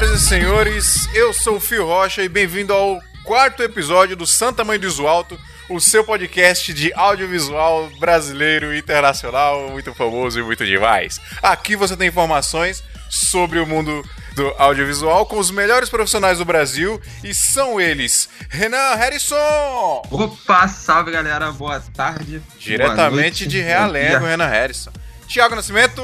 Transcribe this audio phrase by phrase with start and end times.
[0.00, 1.08] Senhoras e senhores.
[1.14, 5.38] Eu sou o Fio Rocha e bem-vindo ao quarto episódio do Santa Mãe do Alto,
[5.68, 11.20] o seu podcast de audiovisual brasileiro e internacional, muito famoso e muito demais.
[11.42, 14.02] Aqui você tem informações sobre o mundo
[14.34, 20.02] do audiovisual com os melhores profissionais do Brasil e são eles Renan Harrison.
[20.10, 22.40] Opa, salve galera, boa tarde.
[22.58, 24.92] Diretamente boa de Realengo, Renan Harrison.
[25.28, 26.02] Tiago Nascimento.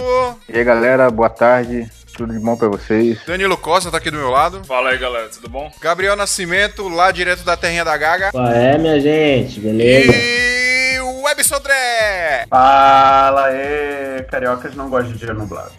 [0.51, 1.91] E aí galera, boa tarde.
[2.17, 3.19] Tudo de bom pra vocês?
[3.27, 4.65] Danilo Costa tá aqui do meu lado.
[4.65, 5.71] Fala aí, galera, tudo bom?
[5.81, 8.31] Gabriel Nascimento, lá direto da terrinha da Gaga.
[8.33, 9.61] Qual é, minha gente?
[9.61, 10.13] Beleza?
[10.15, 12.47] E o Web Sodré.
[12.49, 15.73] Fala aí, cariocas não gostam de dia nublado.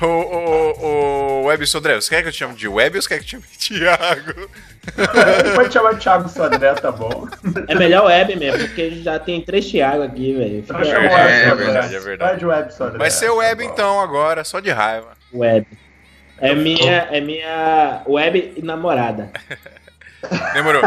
[0.00, 3.08] O, o, o Web Sodré, você quer que eu te chame de Web ou você
[3.08, 4.50] quer que eu te chame de Thiago?
[5.54, 7.28] Pode chamar de Thiago Sodré, tá bom.
[7.68, 10.58] É melhor Web mesmo, porque já tem três Thiago aqui, velho.
[10.58, 11.54] Então É, é Sodré.
[11.54, 12.30] verdade, é verdade.
[12.30, 12.98] Vai de Web Sodré.
[12.98, 15.21] Vai ser o Web tá então agora, só de raiva.
[15.32, 15.66] Web.
[16.38, 19.30] É minha, é minha web namorada.
[20.54, 20.82] Demorou.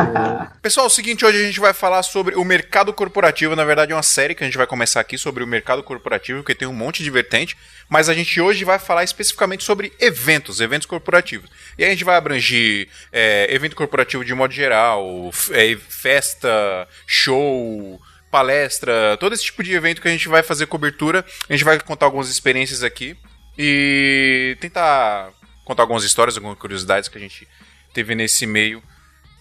[0.62, 3.56] Pessoal, é o seguinte, hoje a gente vai falar sobre o mercado corporativo.
[3.56, 6.40] Na verdade, é uma série que a gente vai começar aqui sobre o mercado corporativo,
[6.40, 7.58] porque tem um monte de vertente.
[7.90, 11.50] Mas a gente hoje vai falar especificamente sobre eventos, eventos corporativos.
[11.78, 18.00] E aí a gente vai abranger é, evento corporativo de modo geral, é, festa, show,
[18.32, 21.26] palestra, todo esse tipo de evento que a gente vai fazer cobertura.
[21.50, 23.18] A gente vai contar algumas experiências aqui
[23.58, 25.30] e tentar
[25.64, 27.48] contar algumas histórias, algumas curiosidades que a gente
[27.94, 28.82] teve nesse meio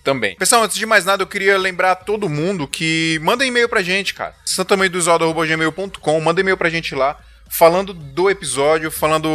[0.05, 0.37] também.
[0.37, 3.83] Pessoal, antes de mais nada, eu queria lembrar a todo mundo que manda e-mail pra
[3.83, 4.35] gente, cara.
[4.45, 9.29] santamanhodoisaldo.gmail.com, manda e-mail pra gente lá, falando do episódio, falando,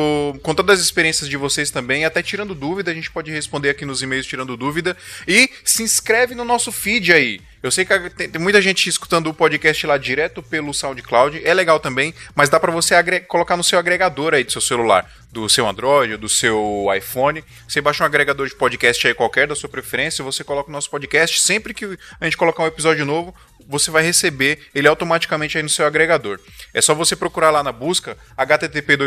[0.44, 4.02] contando as experiências de vocês também, até tirando dúvida, a gente pode responder aqui nos
[4.02, 4.96] e-mails tirando dúvida.
[5.28, 7.42] E se inscreve no nosso feed aí.
[7.62, 11.54] Eu sei que tem, tem muita gente escutando o podcast lá direto pelo SoundCloud, é
[11.54, 15.50] legal também, mas dá pra você colocar no seu agregador aí do seu celular, do
[15.50, 17.44] seu Android, do seu iPhone.
[17.68, 20.90] Você baixa um agregador de podcast aí qualquer da sua preferência, você coloca o nosso
[20.90, 23.36] podcast, sempre que a gente colocar um episódio novo,
[23.68, 26.40] você vai receber ele automaticamente aí no seu agregador.
[26.74, 28.98] É só você procurar lá na busca http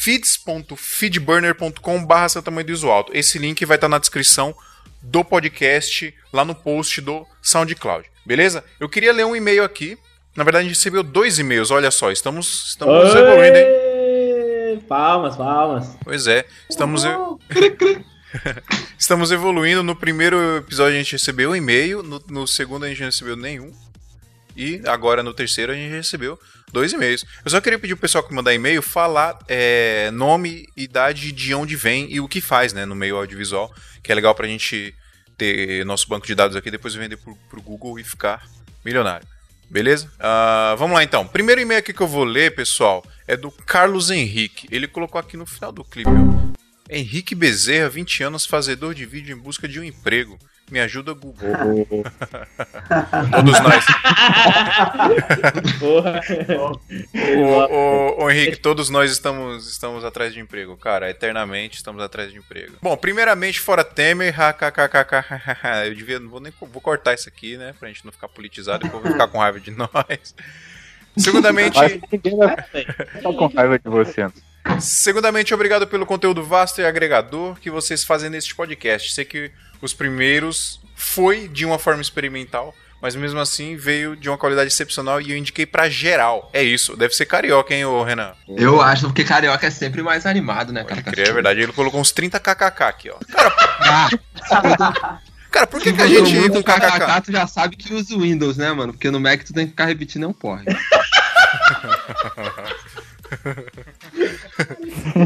[0.00, 3.14] feeds.feedburner.com barra Santa Mãe do Iso Alto.
[3.14, 4.54] Esse link vai estar na descrição
[5.02, 8.10] do podcast, lá no post do SoundCloud.
[8.24, 8.64] Beleza?
[8.78, 9.98] Eu queria ler um e-mail aqui.
[10.34, 11.70] Na verdade, a gente recebeu dois e-mails.
[11.70, 14.80] Olha só, estamos, estamos evoluindo, hein?
[14.88, 15.94] Palmas, palmas.
[16.02, 17.02] Pois é, estamos,
[18.98, 19.82] estamos evoluindo.
[19.82, 23.36] No primeiro episódio a gente recebeu um e-mail, no, no segundo a gente não recebeu
[23.36, 23.70] nenhum.
[24.56, 26.38] E agora no terceiro a gente recebeu
[26.70, 27.24] dois e-mails.
[27.44, 31.76] Eu só queria pedir pro pessoal que mandar e-mail falar é, nome, idade, de onde
[31.76, 33.72] vem e o que faz, né, no meio audiovisual,
[34.02, 34.94] que é legal pra gente
[35.36, 38.46] ter nosso banco de dados aqui, depois vender pro, pro Google e ficar
[38.84, 39.26] milionário.
[39.70, 40.10] Beleza?
[40.18, 41.26] Ah, vamos lá então.
[41.26, 44.66] Primeiro e-mail aqui que eu vou ler, pessoal, é do Carlos Henrique.
[44.70, 46.50] Ele colocou aqui no final do clipe, ó.
[46.90, 50.36] Henrique Bezerra, 20 anos, fazedor de vídeo em busca de um emprego.
[50.70, 51.50] Me ajuda, Google.
[53.34, 53.84] Todos nós.
[55.78, 56.20] Porra.
[57.68, 61.10] Ô, ô, Henrique, todos nós estamos, estamos atrás de emprego, cara.
[61.10, 62.76] Eternamente estamos atrás de emprego.
[62.80, 65.24] Bom, primeiramente, fora Temer, hkkkkk.
[65.86, 67.74] Eu devia, não vou nem vou cortar isso aqui, né?
[67.78, 70.34] Pra gente não ficar politizado, vou ficar com raiva de nós.
[71.16, 71.78] Segundamente,
[72.12, 74.26] ninguém vai ficar com raiva de você.
[74.78, 79.12] Segundamente, obrigado pelo conteúdo vasto e agregador que vocês fazem neste podcast.
[79.12, 84.36] Sei que os primeiros foi de uma forma experimental, mas mesmo assim veio de uma
[84.36, 86.50] qualidade excepcional e eu indiquei pra geral.
[86.52, 88.32] É isso, deve ser carioca, hein, ô Renan?
[88.48, 91.02] Eu acho porque carioca é sempre mais animado, né, cara?
[91.02, 91.60] Pode crer, é verdade.
[91.60, 93.16] Ele colocou uns 30 kkk aqui, ó.
[93.80, 94.10] Ah,
[95.50, 97.00] Cara, por que, que a gente muito com kkk?
[97.00, 98.92] kkk, tu já sabe que usa o Windows, né, mano?
[98.92, 100.62] Porque no Mac tu tem que ficar repetindo, não porra.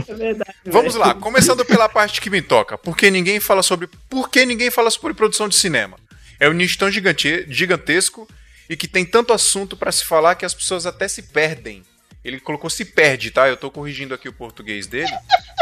[0.09, 0.55] É verdade.
[0.67, 2.77] Vamos lá, começando pela parte que me toca.
[2.79, 3.89] Por que ninguém fala sobre.
[4.09, 5.99] Por que ninguém fala sobre produção de cinema?
[6.39, 8.29] É um nicho tão gigante- gigantesco
[8.69, 11.83] e que tem tanto assunto pra se falar que as pessoas até se perdem.
[12.25, 13.49] Ele colocou se perde, tá?
[13.49, 15.13] Eu tô corrigindo aqui o português dele.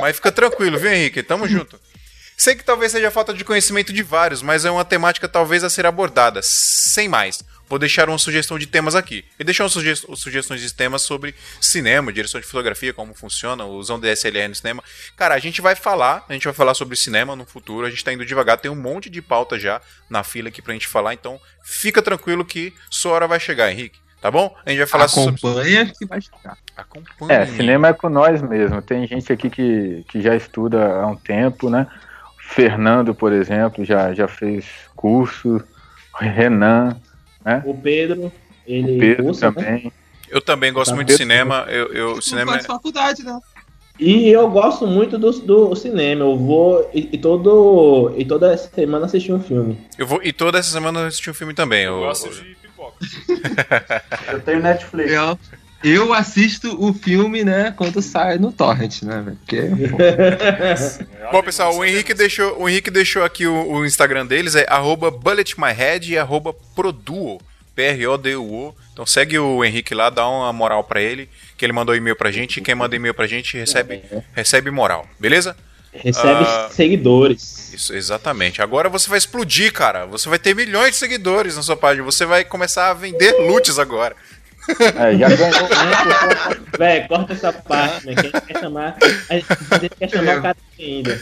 [0.00, 1.22] Mas fica tranquilo, viu, Henrique?
[1.22, 1.78] Tamo junto.
[2.36, 5.70] Sei que talvez seja falta de conhecimento de vários, mas é uma temática talvez a
[5.70, 6.40] ser abordada.
[6.42, 7.44] Sem mais.
[7.72, 9.24] Vou deixar uma sugestão de temas aqui.
[9.38, 14.48] E deixar suge sugestões de temas sobre cinema, direção de fotografia, como funciona, usando DSLR
[14.48, 14.84] no cinema.
[15.16, 18.04] Cara, a gente vai falar, a gente vai falar sobre cinema no futuro, a gente
[18.04, 19.80] tá indo devagar, tem um monte de pauta já
[20.10, 23.98] na fila aqui pra gente falar, então fica tranquilo que sua hora vai chegar, Henrique.
[24.20, 24.54] Tá bom?
[24.66, 25.34] A gente vai falar sobre.
[25.34, 26.58] Acompanha que vai chegar.
[26.76, 27.32] Acompanhe.
[27.32, 28.80] É, cinema é com nós mesmo.
[28.82, 31.88] Tem gente aqui que, que já estuda há um tempo, né?
[32.54, 34.64] Fernando, por exemplo, já, já fez
[34.94, 35.60] curso.
[36.14, 36.96] Renan,
[37.64, 38.30] O Pedro,
[38.66, 39.52] ele Pedro cursa, né?
[39.52, 39.92] também.
[40.28, 41.64] Eu também gosto Tá muito de cinema.
[41.68, 43.38] Eu, eu, cinema faz é- faculdade, né?
[43.98, 46.24] E eu gosto muito do, do cinema.
[46.24, 49.78] Eu vou e, e todo e toda semana assistir um filme.
[49.98, 51.84] Eu vou, e toda essa semana eu assisti um filme também.
[51.84, 52.96] Eu o- gosto de pipoca.
[54.32, 55.10] Eu tenho Netflix.
[55.12, 55.38] Eu,
[55.84, 59.38] eu assisto o filme, né, quando sai no torrent, né, velho?
[59.38, 59.96] Porque, pô,
[61.32, 65.10] Bom, pessoal, o Henrique deixou, o Henrique deixou aqui o, o Instagram deles, é arroba
[65.10, 67.40] bulletmyhead e arroba produo,
[67.74, 68.74] P-R-O-D-U-O.
[68.92, 72.30] Então segue o Henrique lá, dá uma moral pra ele, que ele mandou e-mail pra
[72.30, 74.02] gente, e quem manda e-mail pra gente recebe,
[74.34, 75.56] recebe moral, beleza?
[75.94, 76.70] Recebe Ah.
[76.72, 77.72] seguidores.
[77.74, 78.62] Isso, exatamente.
[78.62, 80.06] Agora você vai explodir, cara.
[80.06, 82.02] Você vai ter milhões de seguidores na sua página.
[82.04, 84.16] Você vai começar a vender loots agora.
[84.96, 88.14] É, já ganhou um, Véi, corta essa parte, né?
[88.14, 88.96] Quem quer chamar.
[89.28, 91.20] A gente, quer chamar o cara ainda.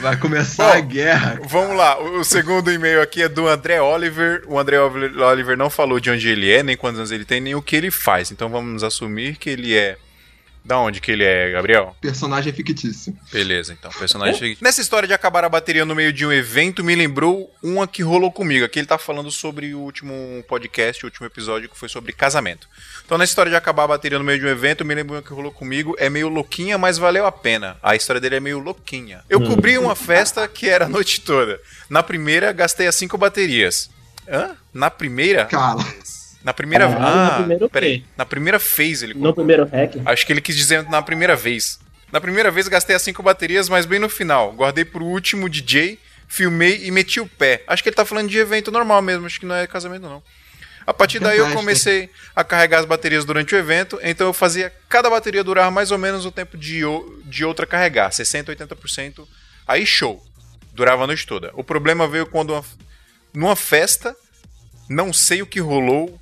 [0.00, 1.40] vai começar Bom, a guerra.
[1.44, 4.44] Vamos lá, o o segundo e-mail aqui é do André Oliver.
[4.46, 7.38] O André Oliver Oliver não falou de onde ele é, nem quantos anos ele tem,
[7.38, 8.30] nem o que ele faz.
[8.30, 9.98] Então vamos assumir que ele é.
[10.64, 11.94] Da onde que ele é, Gabriel?
[12.00, 13.14] Personagem fictício.
[13.30, 13.90] Beleza, então.
[13.92, 14.62] Personagem seguinte.
[14.62, 18.02] Nessa história de acabar a bateria no meio de um evento, me lembrou uma que
[18.02, 18.64] rolou comigo.
[18.64, 22.66] Aqui ele tá falando sobre o último podcast, o último episódio, que foi sobre casamento.
[23.04, 25.22] Então, nessa história de acabar a bateria no meio de um evento, me lembrou uma
[25.22, 25.94] que rolou comigo.
[25.98, 27.76] É meio louquinha, mas valeu a pena.
[27.82, 29.22] A história dele é meio louquinha.
[29.28, 31.60] Eu cobri uma festa que era a noite toda.
[31.90, 33.90] Na primeira, gastei as cinco baterias.
[34.26, 34.56] Hã?
[34.72, 35.44] Na primeira?
[35.44, 35.84] Cara,
[36.44, 36.86] Na primeira.
[36.86, 37.98] Ah, na primeira o peraí.
[38.00, 38.04] quê?
[38.16, 39.94] Na primeira phase ele No primeiro hack.
[40.04, 41.80] Acho que ele quis dizer na primeira vez.
[42.12, 44.52] Na primeira vez gastei as cinco baterias, mas bem no final.
[44.52, 45.98] Guardei pro último DJ,
[46.28, 47.64] filmei e meti o pé.
[47.66, 50.22] Acho que ele tá falando de evento normal mesmo, acho que não é casamento não.
[50.86, 54.70] A partir daí eu comecei a carregar as baterias durante o evento, então eu fazia
[54.86, 59.26] cada bateria durar mais ou menos o tempo de, o- de outra carregar, 60, 80%.
[59.66, 60.22] Aí show.
[60.74, 61.50] Durava a noite toda.
[61.54, 62.64] O problema veio quando uma-
[63.32, 64.14] numa festa,
[64.88, 66.20] não sei o que rolou.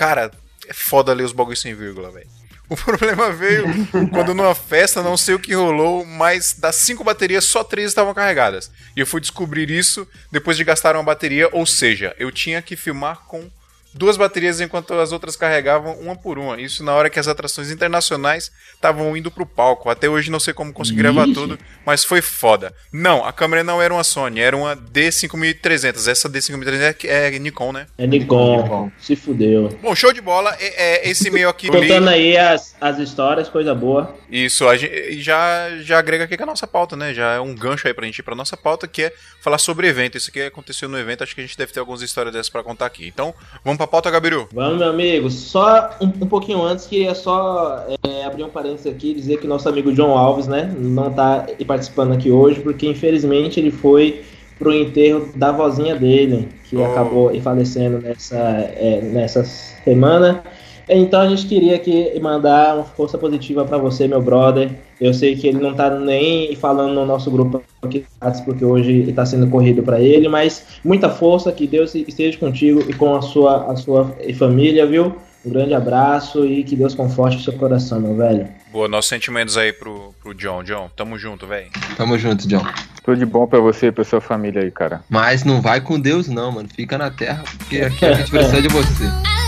[0.00, 0.30] Cara,
[0.66, 2.26] é foda ler os bagulhos sem vírgula, velho.
[2.70, 3.66] O problema veio
[4.10, 8.14] quando numa festa, não sei o que rolou, mas das cinco baterias, só três estavam
[8.14, 8.70] carregadas.
[8.96, 12.76] E eu fui descobrir isso depois de gastar uma bateria, ou seja, eu tinha que
[12.76, 13.50] filmar com
[13.94, 16.60] duas baterias enquanto as outras carregavam uma por uma.
[16.60, 19.90] Isso na hora que as atrações internacionais estavam indo pro palco.
[19.90, 22.74] Até hoje não sei como consegui gravar tudo, mas foi foda.
[22.92, 26.08] Não, a câmera não era uma Sony, era uma D5300.
[26.10, 27.86] Essa D5300 é, é Nikon, né?
[27.98, 28.90] É Nikon.
[28.98, 29.68] Se fudeu.
[29.82, 30.54] Bom, show de bola.
[30.58, 31.68] É, é esse e-mail aqui.
[31.70, 34.16] li- Contando aí as, as histórias, coisa boa.
[34.30, 37.12] Isso, a gente, e já, já agrega aqui com a nossa pauta, né?
[37.12, 39.88] Já é um gancho aí pra gente ir pra nossa pauta, que é falar sobre
[39.88, 40.16] evento.
[40.16, 42.62] Isso aqui aconteceu no evento, acho que a gente deve ter algumas histórias dessas pra
[42.62, 43.06] contar aqui.
[43.06, 43.34] Então,
[43.64, 44.46] vamos pra pauta, Gabiru.
[44.52, 45.30] Vamos, meu amigo.
[45.30, 49.46] Só um, um pouquinho antes, queria só é, abrir um parênteses aqui e dizer que
[49.46, 54.22] nosso amigo John Alves, né, não tá participando aqui hoje, porque infelizmente ele foi
[54.58, 56.84] pro enterro da vozinha dele, que Oh.
[56.84, 60.44] acabou falecendo nessa, é, nessa semana.
[60.92, 64.70] Então a gente queria aqui mandar uma força positiva pra você, meu brother.
[65.00, 68.04] Eu sei que ele não tá nem falando no nosso grupo aqui,
[68.44, 72.92] porque hoje tá sendo corrido pra ele, mas muita força, que Deus esteja contigo e
[72.92, 75.14] com a sua, a sua família, viu?
[75.46, 78.48] Um grande abraço e que Deus conforte o seu coração, meu velho.
[78.72, 80.62] Boa, nossos sentimentos aí pro, pro John.
[80.64, 81.70] John, tamo junto, velho.
[81.96, 82.62] Tamo junto, John.
[83.02, 85.02] tudo de bom pra você e pra sua família aí, cara.
[85.08, 86.68] Mas não vai com Deus, não, mano.
[86.68, 89.04] Fica na terra, porque aqui a gente precisa de você.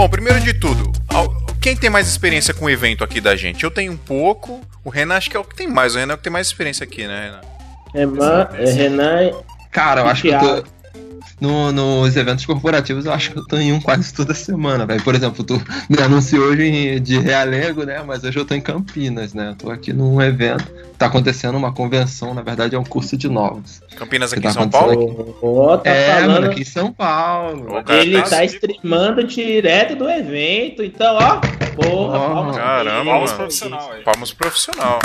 [0.00, 0.90] Bom, primeiro de tudo,
[1.60, 3.64] quem tem mais experiência com o evento aqui da gente?
[3.64, 6.12] Eu tenho um pouco, o Renan acho que é o que tem mais, o Renan
[6.12, 7.40] é o que tem mais experiência aqui, né,
[7.92, 8.16] Renan?
[8.16, 9.30] Renan, é, Renan
[9.70, 10.64] Cara, eu acho que eu tô.
[11.40, 15.02] No, nos eventos corporativos, eu acho que eu tô em um quase toda semana, velho.
[15.02, 18.02] Por exemplo, tu me anunciou hoje em- de Realengo, né?
[18.06, 19.50] Mas hoje eu tô em Campinas, né?
[19.50, 20.66] Eu tô aqui num evento.
[20.98, 23.80] Tá acontecendo uma convenção, na verdade é um curso de novos.
[23.96, 25.38] Campinas aqui tá em São Paulo?
[25.40, 26.30] Ó, tá é, falando.
[26.32, 27.82] mano, aqui em São Paulo.
[27.84, 31.40] Cara, Ele tá- tá streamando direto do evento, então, ó,
[31.74, 33.04] porra, Ó, palmas caramba.
[33.10, 33.36] Palmas mano.
[33.38, 34.02] profissional aí.
[34.02, 34.98] Palmas profissional.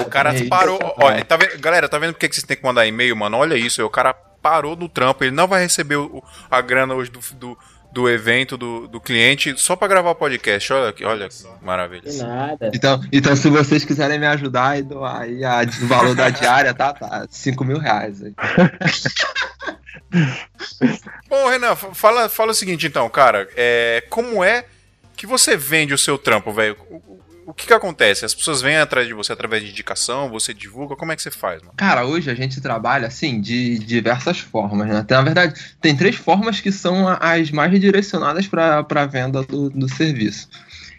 [0.00, 0.78] O cara parou.
[0.96, 3.36] Ó, tá vendo, galera, tá vendo por que que vocês têm que mandar e-mail, mano?
[3.36, 7.10] Olha isso, o cara parou no trampo, ele não vai receber o- a grana hoje
[7.10, 7.58] do, do,
[7.92, 10.72] do evento do, do cliente só pra gravar o podcast.
[10.72, 12.12] Olha, que- olha que De maravilha.
[12.24, 12.70] nada.
[12.74, 16.72] Então, então, se vocês quiserem me ajudar e doar aí a- o valor da diária,
[16.74, 16.92] tá?
[16.92, 18.32] Tá, 5 mil reais aí.
[21.28, 23.48] Bom, Renan, fa- fala, fala o seguinte então, cara.
[23.56, 24.64] É, como é
[25.16, 26.76] que você vende o seu trampo, velho?
[27.50, 28.24] O, que que acontece?
[28.24, 31.32] As pessoas vêm atrás de você através de indicação, você divulga, como é que você
[31.32, 31.74] faz, mano?
[31.76, 35.04] Cara, hoje a gente trabalha assim de diversas formas, né?
[35.06, 39.68] Tem, na verdade, tem três formas que são as mais direcionadas para a venda do,
[39.68, 40.48] do serviço.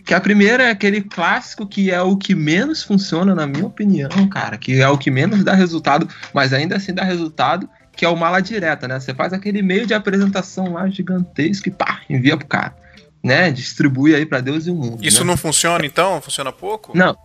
[0.05, 4.09] Que a primeira é aquele clássico que é o que menos funciona, na minha opinião,
[4.27, 8.09] cara, que é o que menos dá resultado, mas ainda assim dá resultado, que é
[8.09, 8.99] o mala direta, né?
[8.99, 12.75] Você faz aquele e-mail de apresentação lá gigantesco e pá, envia pro cara,
[13.23, 13.51] né?
[13.51, 15.03] Distribui aí para Deus e o mundo.
[15.05, 15.27] Isso né?
[15.27, 16.21] não funciona então?
[16.21, 16.97] Funciona pouco?
[16.97, 17.15] Não,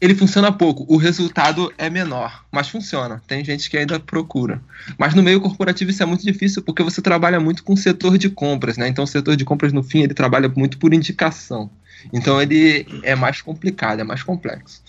[0.00, 3.20] ele funciona pouco, o resultado é menor, mas funciona.
[3.26, 4.60] Tem gente que ainda procura.
[4.96, 8.16] Mas no meio corporativo isso é muito difícil porque você trabalha muito com o setor
[8.16, 8.86] de compras, né?
[8.88, 11.68] Então o setor de compras no fim ele trabalha muito por indicação.
[12.12, 14.82] Então ele é mais complicado, é mais complexo.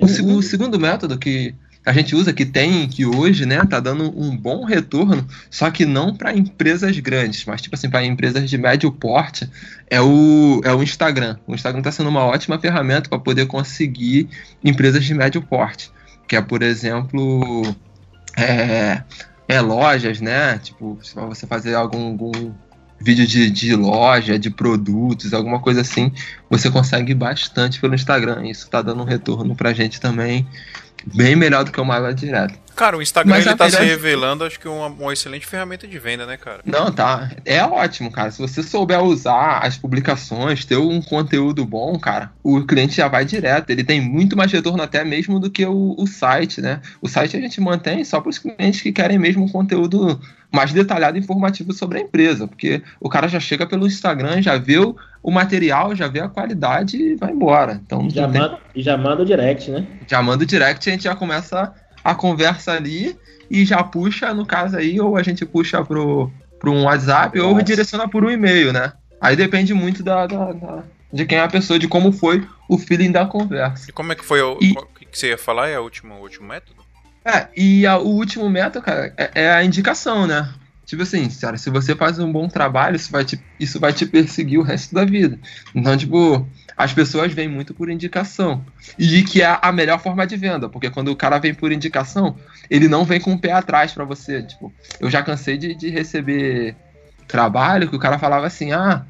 [0.00, 1.54] O, se- o segundo método que
[1.86, 5.86] a gente usa, que tem, que hoje, né, tá dando um bom retorno, só que
[5.86, 9.48] não para empresas grandes, mas tipo assim, para empresas de médio porte,
[9.88, 11.36] é o, é o Instagram.
[11.46, 14.28] O Instagram está sendo uma ótima ferramenta para poder conseguir
[14.64, 15.92] empresas de médio porte,
[16.26, 17.62] que é, por exemplo,
[18.36, 19.04] é,
[19.46, 20.58] é lojas, né?
[20.58, 22.52] Tipo, se você fazer algum, algum
[22.98, 26.10] vídeo de, de loja, de produtos, alguma coisa assim,
[26.50, 28.48] você consegue bastante pelo Instagram.
[28.48, 30.44] Isso tá dando um retorno pra gente também
[31.14, 32.58] bem melhor do que o Mala Direto.
[32.76, 35.98] Cara, o Instagram Mas ele tá se revelando, acho que uma, uma excelente ferramenta de
[35.98, 36.60] venda, né, cara?
[36.64, 37.30] Não, tá.
[37.44, 38.30] É ótimo, cara.
[38.30, 43.24] Se você souber usar as publicações, ter um conteúdo bom, cara, o cliente já vai
[43.24, 43.70] direto.
[43.70, 46.82] Ele tem muito mais retorno até mesmo do que o, o site, né?
[47.00, 50.20] O site a gente mantém só para os clientes que querem mesmo um conteúdo
[50.52, 54.56] mais detalhado e informativo sobre a empresa, porque o cara já chega pelo Instagram, já
[54.58, 57.80] vê o, o material, já vê a qualidade e vai embora.
[57.84, 59.86] Então Já não tem- manda, já manda o direct, né?
[60.06, 61.74] já manda o direct, a gente já começa
[62.10, 63.16] a conversa ali
[63.50, 67.48] e já puxa, no caso aí, ou a gente puxa pro, pro um WhatsApp ou
[67.48, 67.58] Nossa.
[67.58, 68.92] redireciona por um e-mail, né?
[69.20, 72.76] Aí depende muito da, da- da- de quem é a pessoa, de como foi o
[72.76, 73.86] feeling da conversa.
[73.88, 75.68] E como é que foi o, E- o que você ia falar?
[75.68, 76.84] É o último, o último método?
[77.24, 80.48] É, e a- o último método, cara, é, é a indicação, né?
[80.84, 84.06] Tipo assim, cara, se você faz um bom trabalho, isso vai, te, isso vai te
[84.06, 85.36] perseguir o resto da vida.
[85.74, 86.46] Então, tipo,
[86.76, 88.64] as pessoas vêm muito por indicação.
[88.98, 92.36] E que é a melhor forma de venda, porque quando o cara vem por indicação,
[92.68, 94.42] ele não vem com o pé atrás pra você.
[94.42, 96.76] Tipo, eu já cansei de, de receber
[97.26, 99.04] trabalho que o cara falava assim, ah,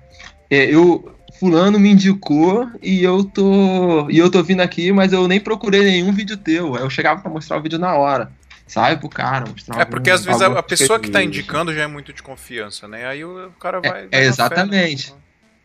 [0.48, 5.26] é, eu fulano me indicou e eu tô e eu tô vindo aqui, mas eu
[5.28, 6.76] nem procurei nenhum vídeo teu.
[6.76, 8.30] Aí eu chegava pra mostrar o vídeo na hora.
[8.66, 11.86] Sabe pro cara, mostrar É porque às vezes a, pessoa que tá indicando já é
[11.86, 13.06] muito de confiança, né?
[13.06, 14.00] Aí o, cara É- vai.
[14.00, 15.12] é na fé, exatamente.
[15.12, 15.18] né?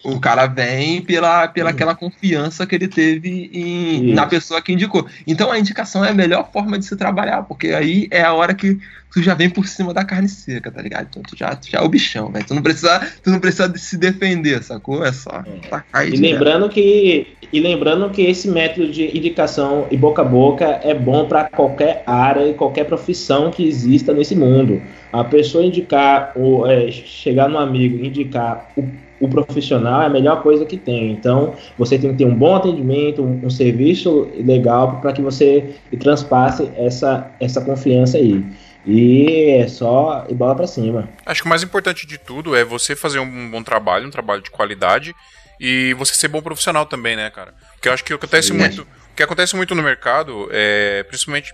[0.03, 4.15] O cara vem pela, pela aquela confiança que ele teve em, Isso.
[4.15, 5.05] na pessoa que indicou.
[5.27, 8.53] Então a indicação é a melhor forma de se trabalhar, porque aí é a hora
[8.53, 8.79] que
[9.12, 11.08] tu já vem por cima da carne seca, tá ligado?
[11.10, 12.46] Então tu já, tu já é o bichão, velho.
[12.46, 15.05] Tu não precisa, tu não precisa de se defender, sacou?
[15.05, 20.22] É só tacar E lembrando que e lembrando que esse método de indicação e boca
[20.22, 24.81] a boca é bom para qualquer área e qualquer profissão que exista nesse mundo.
[25.12, 28.88] A pessoa indicar o é, chegar no amigo, e indicar o,
[29.21, 31.11] o profissional é a melhor coisa que tem.
[31.11, 35.75] Então você tem que ter um bom atendimento, um, um serviço legal para que você
[35.99, 38.43] transpasse essa essa confiança aí.
[38.85, 41.07] E é só e bola para cima.
[41.25, 44.41] Acho que o mais importante de tudo é você fazer um bom trabalho, um trabalho
[44.41, 45.13] de qualidade
[45.59, 47.53] e você ser bom profissional também, né, cara?
[47.73, 48.57] Porque eu acho que o que acontece Sim.
[48.57, 51.53] muito, o que acontece muito no mercado, é, principalmente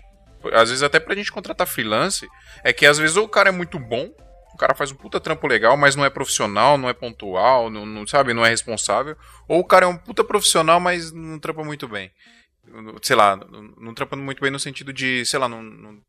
[0.53, 2.25] às vezes até pra gente contratar freelance,
[2.63, 4.09] é que às vezes ou o cara é muito bom,
[4.57, 7.85] o cara faz um puta trampo legal, mas não é profissional, não é pontual, não,
[7.85, 9.15] não- sabe, não é responsável,
[9.47, 12.11] ou o cara é um puta profissional, mas não trampa muito bem.
[13.03, 15.61] Sei lá, não, não trampa muito bem no sentido de, sei lá, não-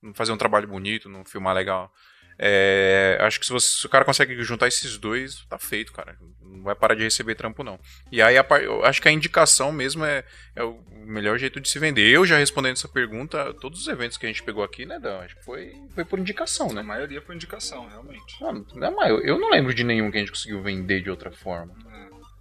[0.02, 1.92] não fazer um trabalho bonito, não filmar legal.
[2.38, 6.16] É, acho que se, você- se o cara consegue juntar esses dois, tá feito, cara.
[6.40, 7.78] Não vai parar de receber trampo, não.
[8.12, 11.68] E aí, a eu acho que a indicação mesmo é, é o melhor jeito de
[11.68, 12.09] se vender.
[12.09, 15.18] Eu já respondendo essa pergunta, todos os eventos que a gente pegou aqui, né, Dan?
[15.18, 16.83] Acho que foi, foi por indicação, A né?
[16.83, 18.40] maioria foi indicação, realmente.
[18.40, 19.21] Não, não é maior.
[19.21, 21.75] Eu não lembro de nenhum que a gente conseguiu vender de outra forma.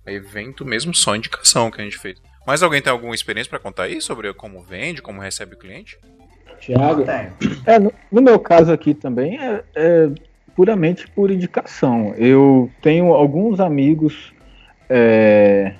[0.05, 2.17] É evento mesmo, só indicação que a gente fez.
[2.45, 5.97] Mas alguém tem alguma experiência pra contar aí sobre como vende, como recebe o cliente?
[6.59, 7.27] Thiago, Tem.
[7.65, 10.09] É, no, no meu caso aqui também é, é
[10.55, 12.13] puramente por indicação.
[12.17, 14.33] Eu tenho alguns amigos
[14.89, 15.73] é,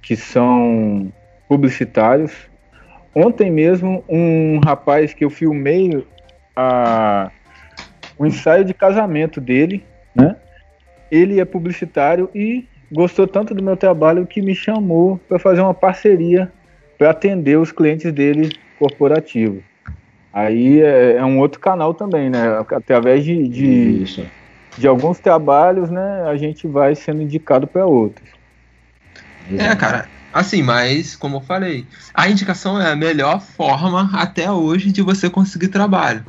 [0.00, 1.12] que são
[1.48, 2.32] publicitários.
[3.14, 6.04] Ontem mesmo, um rapaz que eu filmei
[6.54, 7.30] a,
[8.18, 10.36] o ensaio de casamento dele, né?
[11.10, 15.74] Ele é publicitário e gostou tanto do meu trabalho que me chamou para fazer uma
[15.74, 16.50] parceria
[16.98, 19.62] para atender os clientes dele corporativos.
[20.36, 22.58] Aí é, é um outro canal também, né?
[22.70, 24.28] Através de, de,
[24.76, 26.24] de alguns trabalhos, né?
[26.28, 28.28] A gente vai sendo indicado para outros.
[29.56, 34.92] É, cara, Assim, mas, como eu falei, a indicação é a melhor forma até hoje
[34.92, 36.26] de você conseguir trabalho.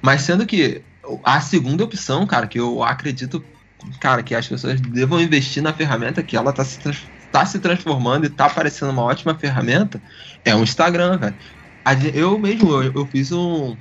[0.00, 0.82] Mas sendo que
[1.24, 3.44] a segunda opção, cara, que eu acredito,
[3.98, 6.78] cara, que as pessoas devam investir na ferramenta que ela tá se,
[7.32, 10.00] tá se transformando e tá parecendo uma ótima ferramenta,
[10.44, 11.34] é o Instagram, velho.
[12.14, 13.76] Eu mesmo, eu, eu fiz um,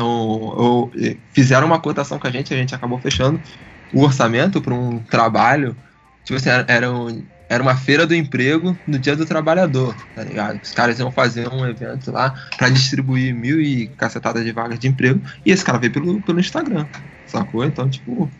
[0.00, 0.90] um,
[1.30, 3.42] fizeram uma cotação com a gente, a gente acabou fechando
[3.92, 5.76] o orçamento para um trabalho.
[6.24, 10.24] Tipo assim, era, era, um, era uma feira do emprego no dia do trabalhador, tá
[10.24, 10.60] ligado?
[10.62, 14.88] Os caras iam fazer um evento lá para distribuir mil e cacetadas de vagas de
[14.88, 15.20] emprego.
[15.44, 16.88] E esse cara veio pelo, pelo Instagram,
[17.24, 17.64] sacou?
[17.64, 18.30] Então, tipo,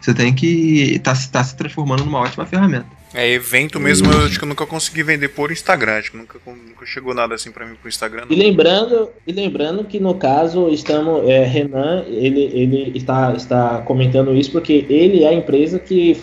[0.00, 0.98] você tem que.
[1.00, 2.95] tá, tá se transformando numa ótima ferramenta.
[3.16, 6.38] É, evento mesmo, eu acho que eu nunca consegui vender por Instagram, acho que nunca,
[6.46, 8.24] nunca chegou nada assim para mim pro Instagram.
[8.28, 14.36] E lembrando, e lembrando que no caso estamos, é, Renan, ele, ele está, está comentando
[14.36, 16.20] isso porque ele é a empresa que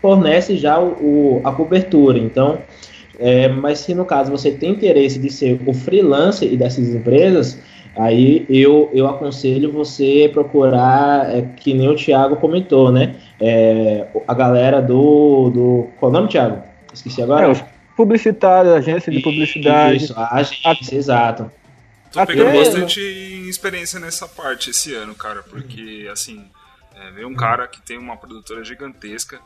[0.00, 2.62] fornece já o, o a cobertura, então,
[3.18, 7.58] é, mas se no caso você tem interesse de ser o freelancer e dessas empresas,
[7.96, 13.14] Aí eu, eu aconselho você procurar, é, que nem o Thiago comentou, né?
[13.40, 15.90] É, a galera do, do.
[15.98, 16.62] Qual é o nome, Thiago?
[16.92, 17.46] Esqueci agora.
[17.46, 17.62] É, os
[17.96, 20.04] publicitários, agência de publicidade.
[20.04, 21.50] Isso, a agência, exato.
[22.12, 22.34] Tô Até...
[22.34, 26.44] pegando bastante experiência nessa parte esse ano, cara, porque, assim,
[26.94, 29.38] é, veio um cara que tem uma produtora gigantesca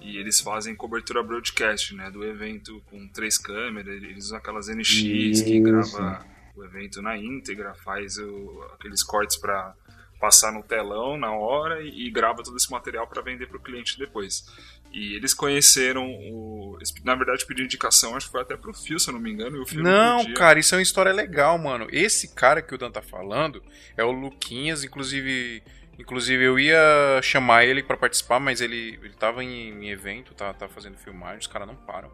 [0.00, 4.90] e eles fazem cobertura broadcast, né, do evento com três câmeras, eles usam aquelas NX
[4.94, 5.44] Isso.
[5.44, 6.24] que grava
[6.56, 9.74] o evento na íntegra, faz o, aqueles cortes para
[10.18, 13.60] passar no telão na hora e, e grava todo esse material para vender para o
[13.60, 14.46] cliente depois.
[14.92, 16.78] E eles conheceram o.
[17.04, 19.62] Na verdade, pediu indicação, acho que foi até pro Fio, se eu não me engano.
[19.70, 21.86] E não, não cara, isso é uma história legal, mano.
[21.90, 23.62] Esse cara que o Dan tá falando
[23.96, 25.62] é o Luquinhas, inclusive.
[25.98, 30.52] Inclusive, eu ia chamar ele para participar, mas ele, ele tava em, em evento, tá,
[30.52, 32.10] tá fazendo filmagem, os caras não param.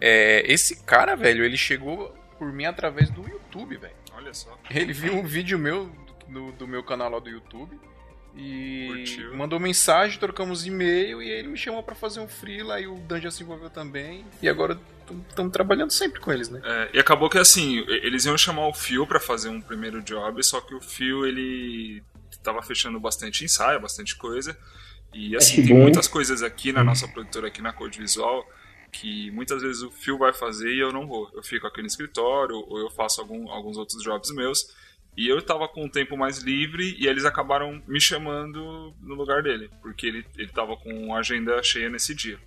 [0.00, 3.96] É, esse cara, velho, ele chegou por mim através do YouTube, velho.
[4.14, 4.56] Olha só.
[4.70, 5.90] Ele viu um vídeo meu
[6.28, 7.78] do, do meu canal lá do YouTube
[8.36, 9.34] e Curtiu.
[9.34, 13.20] mandou mensagem, trocamos e-mail e ele me chamou para fazer um freela e o Dan
[13.20, 14.26] já se envolveu também.
[14.42, 14.78] E agora
[15.28, 16.60] estamos trabalhando sempre com eles, né?
[16.62, 20.42] É, e acabou que assim, eles iam chamar o Phil para fazer um primeiro job,
[20.44, 22.02] só que o Phil ele
[22.42, 24.56] tava fechando bastante ensaio, bastante coisa.
[25.14, 28.44] E assim, tem muitas coisas aqui na nossa produtora, aqui na Code Visual,
[28.92, 31.30] que muitas vezes o Phil vai fazer e eu não vou.
[31.32, 34.74] Eu fico aqui no escritório ou eu faço algum, alguns outros jobs meus.
[35.16, 39.42] E eu tava com o tempo mais livre e eles acabaram me chamando no lugar
[39.42, 42.38] dele, porque ele, ele tava com a agenda cheia nesse dia.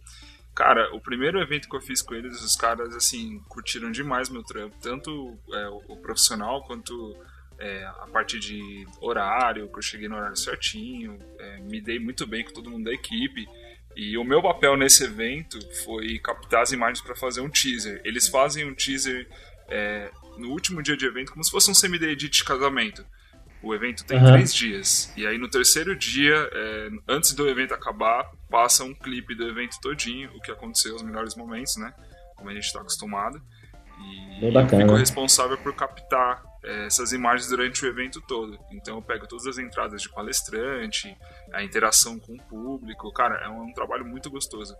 [0.53, 4.43] Cara, o primeiro evento que eu fiz com eles, os caras, assim, curtiram demais meu
[4.43, 7.17] trampo, tanto é, o, profissional quanto
[7.57, 12.27] é, a parte de horário, que eu cheguei no horário certinho, é, me dei muito
[12.27, 13.47] bem com todo mundo da equipe.
[13.95, 18.01] E o meu papel nesse evento foi captar as imagens para fazer um teaser.
[18.03, 19.27] Eles fazem um teaser
[19.69, 23.05] é, no último dia de evento como se fosse um semi-day de casamento.
[23.61, 24.31] O evento tem uhum.
[24.31, 25.13] três dias.
[25.17, 29.79] E aí no terceiro dia, é, antes do evento acabar, passa um clipe do evento
[29.81, 31.93] todinho, o que aconteceu, os melhores momentos, né?
[32.35, 33.41] Como a gente está acostumado.
[33.99, 34.83] E Bem bacana.
[34.83, 38.57] eu fico responsável por captar é, essas imagens durante o evento todo.
[38.71, 41.15] Então eu pego todas as entradas de palestrante,
[41.51, 43.11] a interação com o público.
[43.11, 44.73] Cara, é um, é um trabalho muito gostoso.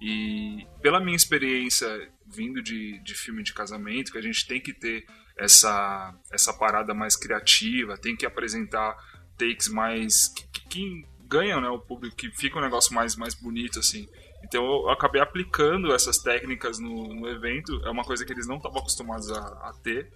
[0.00, 1.86] E pela minha experiência
[2.34, 6.94] vindo de, de filme de casamento, que a gente tem que ter essa, essa parada
[6.94, 8.96] mais criativa, tem que apresentar
[9.38, 10.28] takes mais.
[10.28, 14.06] que, que ganham né, o público, que fica um negócio mais, mais bonito assim.
[14.44, 18.56] Então eu acabei aplicando essas técnicas no, no evento, é uma coisa que eles não
[18.56, 20.12] estavam acostumados a, a ter.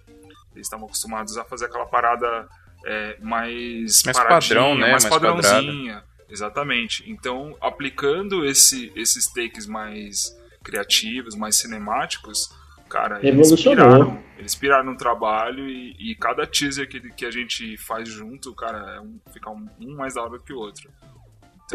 [0.53, 2.47] Eles estavam acostumados a fazer aquela parada
[2.85, 4.91] é, mais, mais padrão, né?
[4.91, 5.93] Mais, mais padrãozinha.
[5.93, 6.17] Quadrada.
[6.29, 7.09] Exatamente.
[7.09, 10.35] Então, aplicando esse, esses takes mais
[10.67, 12.49] criativos, mais cinemáticos,
[12.89, 17.77] cara, eles piraram, eles piraram no trabalho e, e, cada teaser que, que a gente
[17.77, 20.89] faz junto, cara, é um, fica um, um mais da hora que o outro.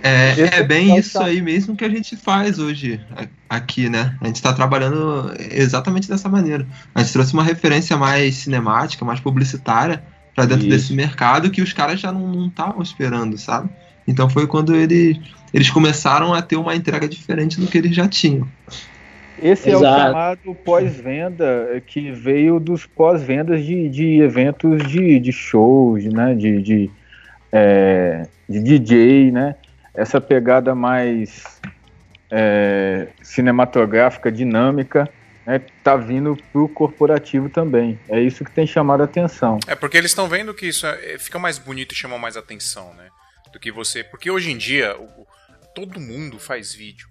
[0.03, 3.05] É, é bem isso aí mesmo que a gente faz hoje
[3.49, 4.17] aqui, né?
[4.23, 6.67] A gente está trabalhando exatamente dessa maneira.
[6.95, 10.03] A gente trouxe uma referência mais cinemática, mais publicitária
[10.35, 10.77] para dentro isso.
[10.77, 13.69] desse mercado que os caras já não estavam esperando, sabe?
[14.07, 15.21] Então foi quando ele,
[15.53, 18.49] eles começaram a ter uma entrega diferente do que eles já tinham.
[19.41, 19.85] Esse Exato.
[19.85, 26.35] é o chamado pós-venda que veio dos pós-vendas de, de eventos de, de shows, né?
[26.35, 26.91] De, de,
[27.51, 29.57] é, de DJ, né?
[29.95, 31.61] essa pegada mais
[32.31, 35.09] é, cinematográfica, dinâmica,
[35.41, 37.99] está né, tá vindo pro corporativo também.
[38.09, 39.59] É isso que tem chamado a atenção.
[39.67, 42.95] É porque eles estão vendo que isso é, fica mais bonito e chama mais atenção,
[42.95, 43.09] né?
[43.53, 44.03] Do que você.
[44.03, 45.27] Porque hoje em dia, o,
[45.75, 47.09] todo mundo faz vídeo.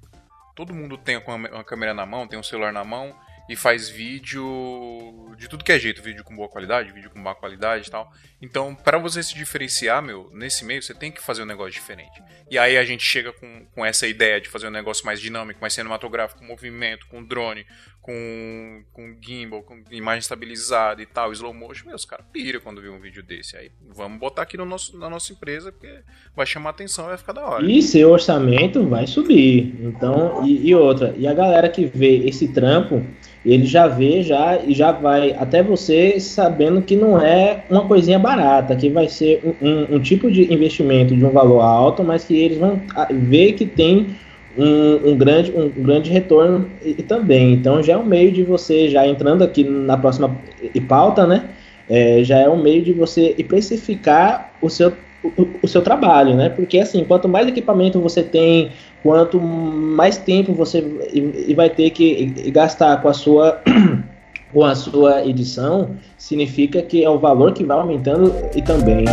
[0.56, 3.16] Todo mundo tem uma câmera na mão, tem um celular na mão.
[3.52, 7.36] e faz vídeo de tudo que é jeito, vídeo com boa qualidade, vídeo com má
[7.36, 8.10] qualidade e tal.
[8.42, 12.24] Então, para você se diferenciar, meu, nesse meio você tem que fazer um negócio diferente.
[12.50, 15.60] E aí a gente chega com, com essa ideia de fazer um negócio mais dinâmico,
[15.60, 17.66] mais cinematográfico, com movimento, com drone,
[18.02, 22.82] com, com gimbal, com imagem estabilizada e tal, slow motion, meu, os caras piram quando
[22.82, 23.56] vê um vídeo desse.
[23.56, 26.00] Aí vamos botar aqui no nosso, na nossa empresa, porque
[26.36, 27.64] vai chamar atenção e vai ficar da hora.
[27.64, 29.76] E seu orçamento vai subir.
[29.82, 33.06] Então, e, e outra, e a galera que vê esse trampo,
[33.46, 38.18] ele já vê já e já vai até você sabendo que não é uma coisinha
[38.18, 42.24] barata, que vai ser um, um, um tipo de investimento de um valor alto, mas
[42.24, 44.16] que eles vão ver que tem
[44.58, 47.54] um, um, grande, um grande retorno e, e, também.
[47.54, 50.36] Então já é um meio de você, já entrando aqui na próxima
[50.88, 51.50] pauta, né?
[51.90, 56.50] É, já é um meio de você precificar o seu, o, o, seu trabalho, né?
[56.50, 58.72] Porque assim, quanto mais equipamento você tem,
[59.04, 60.80] quanto mais tempo você
[61.14, 63.62] e, e vai ter que gastar com a sua
[64.54, 69.06] com a sua edição, significa que é o valor que vai aumentando e também.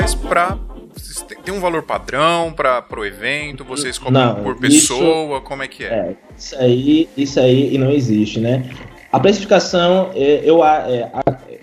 [0.00, 0.58] Faz para
[1.44, 3.64] tem um valor padrão para o evento?
[3.64, 5.36] Vocês cobram por pessoa?
[5.36, 5.86] Isso, como é que é?
[5.86, 6.16] é?
[6.36, 8.68] Isso aí, isso aí não existe, né?
[9.12, 11.10] A precificação, é, eu, é,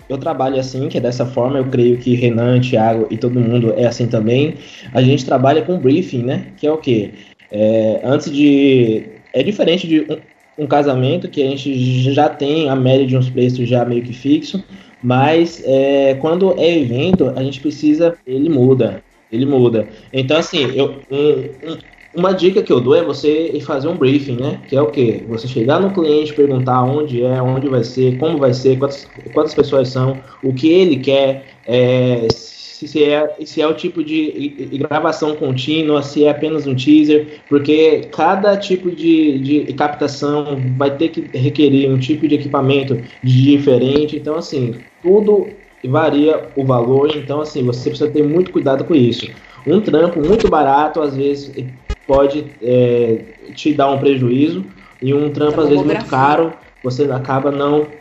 [0.08, 3.74] eu trabalho assim, que é dessa forma, eu creio que Renan, Thiago e todo mundo
[3.76, 4.54] é assim também.
[4.92, 6.52] A gente trabalha com briefing, né?
[6.56, 7.12] Que é o quê?
[7.50, 9.04] É, antes de.
[9.32, 13.30] É diferente de um, um, casamento que a gente já tem a média de uns
[13.30, 14.62] preços já meio que fixo,
[15.02, 18.18] mas é, quando é evento, a gente precisa.
[18.26, 19.02] Ele muda.
[19.30, 19.88] Ele muda.
[20.12, 21.78] Então, assim, eu, um, um,
[22.14, 24.60] uma dica que eu dou é você fazer um briefing, né?
[24.66, 25.22] Que é o quê?
[25.28, 29.54] Você chegar no cliente, perguntar onde é, onde vai ser, como vai ser, quantas, quantas
[29.54, 35.34] pessoas são, o que ele quer, é, se é, se é o tipo de gravação
[35.34, 41.28] contínua, se é apenas um teaser, porque cada tipo de, de captação vai ter que
[41.36, 44.16] requerer um tipo de equipamento diferente.
[44.16, 49.30] Então, assim, tudo varia o valor, então, assim, você precisa ter muito cuidado com isso.
[49.66, 51.54] Um trampo muito barato, às vezes,
[52.06, 53.20] pode é,
[53.54, 54.66] te dar um prejuízo,
[55.00, 57.98] e um trampo, às vezes, muito caro, você acaba não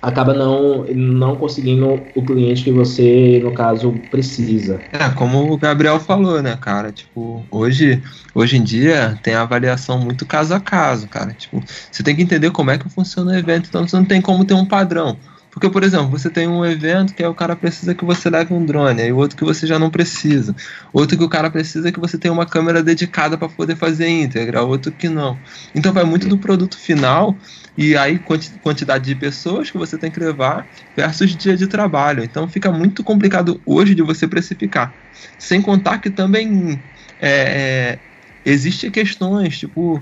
[0.00, 4.80] acaba não, não conseguindo o cliente que você, no caso, precisa.
[4.92, 6.92] É, como o Gabriel falou, né, cara?
[6.92, 8.00] Tipo, hoje,
[8.34, 11.32] hoje em dia tem avaliação muito caso a caso, cara.
[11.32, 14.20] Tipo, você tem que entender como é que funciona o evento, então você não tem
[14.20, 15.18] como ter um padrão.
[15.58, 18.54] Porque, por exemplo, você tem um evento que é o cara precisa que você leve
[18.54, 20.54] um drone, aí outro que você já não precisa.
[20.92, 24.62] Outro que o cara precisa que você tenha uma câmera dedicada para poder fazer íntegra,
[24.62, 25.42] outro que não.
[25.74, 27.36] Então vai muito do produto final
[27.76, 28.20] e aí
[28.60, 32.22] quantidade de pessoas que você tem que levar versus dia de trabalho.
[32.22, 34.94] Então fica muito complicado hoje de você precificar.
[35.36, 36.84] Sem contar que também
[37.18, 38.00] é, é,
[38.44, 40.00] existem questões, tipo,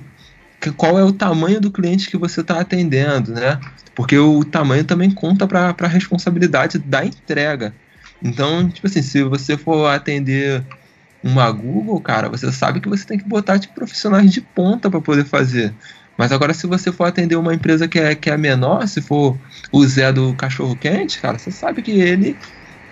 [0.73, 3.61] qual é o tamanho do cliente que você está atendendo, né?
[3.95, 7.75] Porque o tamanho também conta para a responsabilidade da entrega.
[8.23, 10.63] Então, tipo assim, se você for atender
[11.23, 15.01] uma Google, cara, você sabe que você tem que botar tipo, profissionais de ponta para
[15.01, 15.75] poder fazer.
[16.17, 19.37] Mas agora, se você for atender uma empresa que é, que é menor, se for
[19.71, 22.37] o Zé do Cachorro Quente, cara, você sabe que ele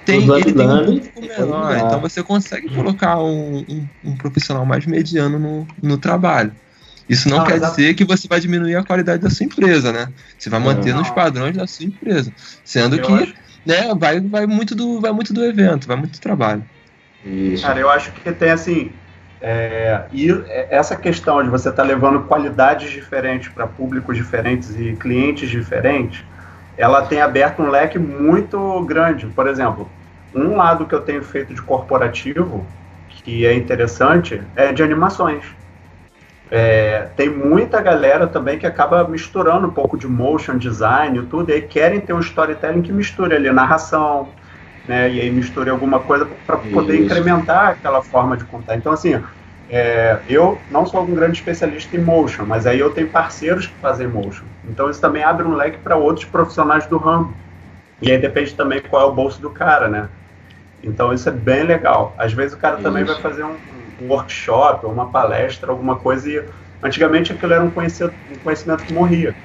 [0.04, 1.76] tem, ele tem um público menor.
[1.76, 6.52] Então você consegue colocar um, um, um profissional mais mediano no, no trabalho.
[7.08, 10.08] Isso não, não quer dizer que você vai diminuir a qualidade da sua empresa, né?
[10.38, 11.00] Você vai manter não.
[11.00, 12.32] nos padrões da sua empresa.
[12.64, 13.34] Sendo eu que acho...
[13.64, 16.64] né, vai, vai, muito do, vai muito do evento, vai muito do trabalho.
[17.24, 17.62] Isso.
[17.62, 18.92] Cara, eu acho que tem assim.
[19.40, 20.30] É, e
[20.70, 26.24] essa questão de você estar tá levando qualidades diferentes para públicos diferentes e clientes diferentes,
[26.78, 29.26] ela tem aberto um leque muito grande.
[29.26, 29.90] Por exemplo,
[30.34, 32.66] um lado que eu tenho feito de corporativo,
[33.08, 35.44] que é interessante, é de animações.
[36.50, 41.50] É, tem muita galera também que acaba misturando um pouco de motion design e tudo,
[41.50, 44.28] e aí querem ter um storytelling que misture ali narração,
[44.86, 48.76] né, e aí misture alguma coisa para poder incrementar aquela forma de contar.
[48.76, 49.20] Então, assim,
[49.70, 53.74] é, eu não sou um grande especialista em motion, mas aí eu tenho parceiros que
[53.80, 54.44] fazem motion.
[54.68, 57.34] Então, isso também abre um leque para outros profissionais do ramo.
[58.02, 60.08] E aí depende também qual é o bolso do cara, né?
[60.82, 62.14] Então, isso é bem legal.
[62.18, 62.82] Às vezes o cara isso.
[62.82, 63.56] também vai fazer um
[64.04, 66.50] um workshop, uma palestra, alguma coisa, e
[66.82, 69.36] antigamente aquilo era um conhecimento, um conhecimento que morria.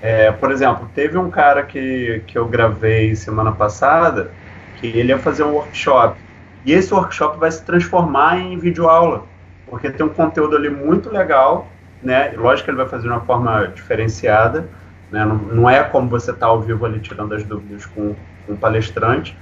[0.00, 4.36] É, por exemplo, teve um cara que, que eu gravei semana passada,
[4.74, 6.20] que ele ia fazer um workshop,
[6.64, 9.30] e esse workshop vai se transformar em videoaula,
[9.66, 12.32] porque tem um conteúdo ali muito legal, né?
[12.36, 14.72] Lógico que ele vai fazer de uma forma diferenciada,
[15.10, 15.24] Né?
[15.24, 18.58] Não, não, é como você tá ao vivo ali tirando as dúvidas com, com o
[18.58, 19.40] palestrante,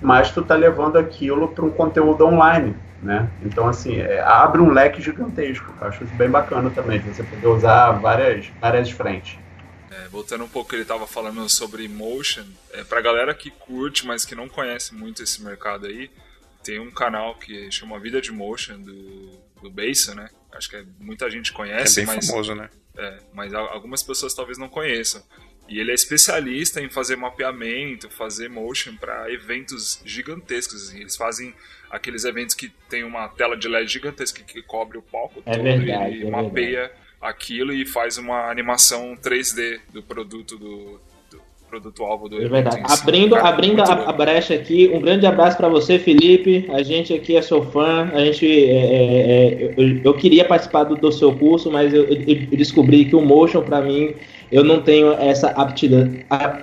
[0.00, 3.30] mas tu tá levando aquilo para um conteúdo online, né?
[3.44, 5.72] Então, assim, é, abre um leque gigantesco.
[5.80, 9.38] Eu acho isso bem bacana também, você poder usar várias, várias frentes.
[9.90, 12.44] É, voltando um pouco, ele estava falando sobre motion.
[12.72, 16.10] É, para galera que curte, mas que não conhece muito esse mercado aí,
[16.62, 19.30] tem um canal que chama Vida de Motion do,
[19.62, 20.28] do Basin, né?
[20.52, 22.00] Acho que é, muita gente conhece.
[22.00, 22.68] É bem mas, famoso, né?
[22.96, 25.22] É, mas algumas pessoas talvez não conheçam.
[25.68, 30.94] E ele é especialista em fazer mapeamento, fazer motion para eventos gigantescos.
[30.94, 31.52] Eles fazem
[31.90, 35.62] aqueles eventos que tem uma tela de LED gigantesca que cobre o palco é todo
[35.64, 36.92] verdade, e é mapeia verdade.
[37.20, 41.00] aquilo e faz uma animação 3D do produto do,
[41.30, 42.76] do produto alvo do É verdade.
[42.76, 43.00] si.
[43.02, 46.66] Abrindo, Cara, abrindo a, a brecha aqui, um grande abraço para você, Felipe.
[46.72, 48.08] A gente aqui é seu fã.
[48.12, 52.04] A gente, é, é, é, eu, eu queria participar do, do seu curso, mas eu,
[52.04, 54.14] eu- eu descobri que o motion para mim
[54.50, 56.12] eu não tenho essa aptidão,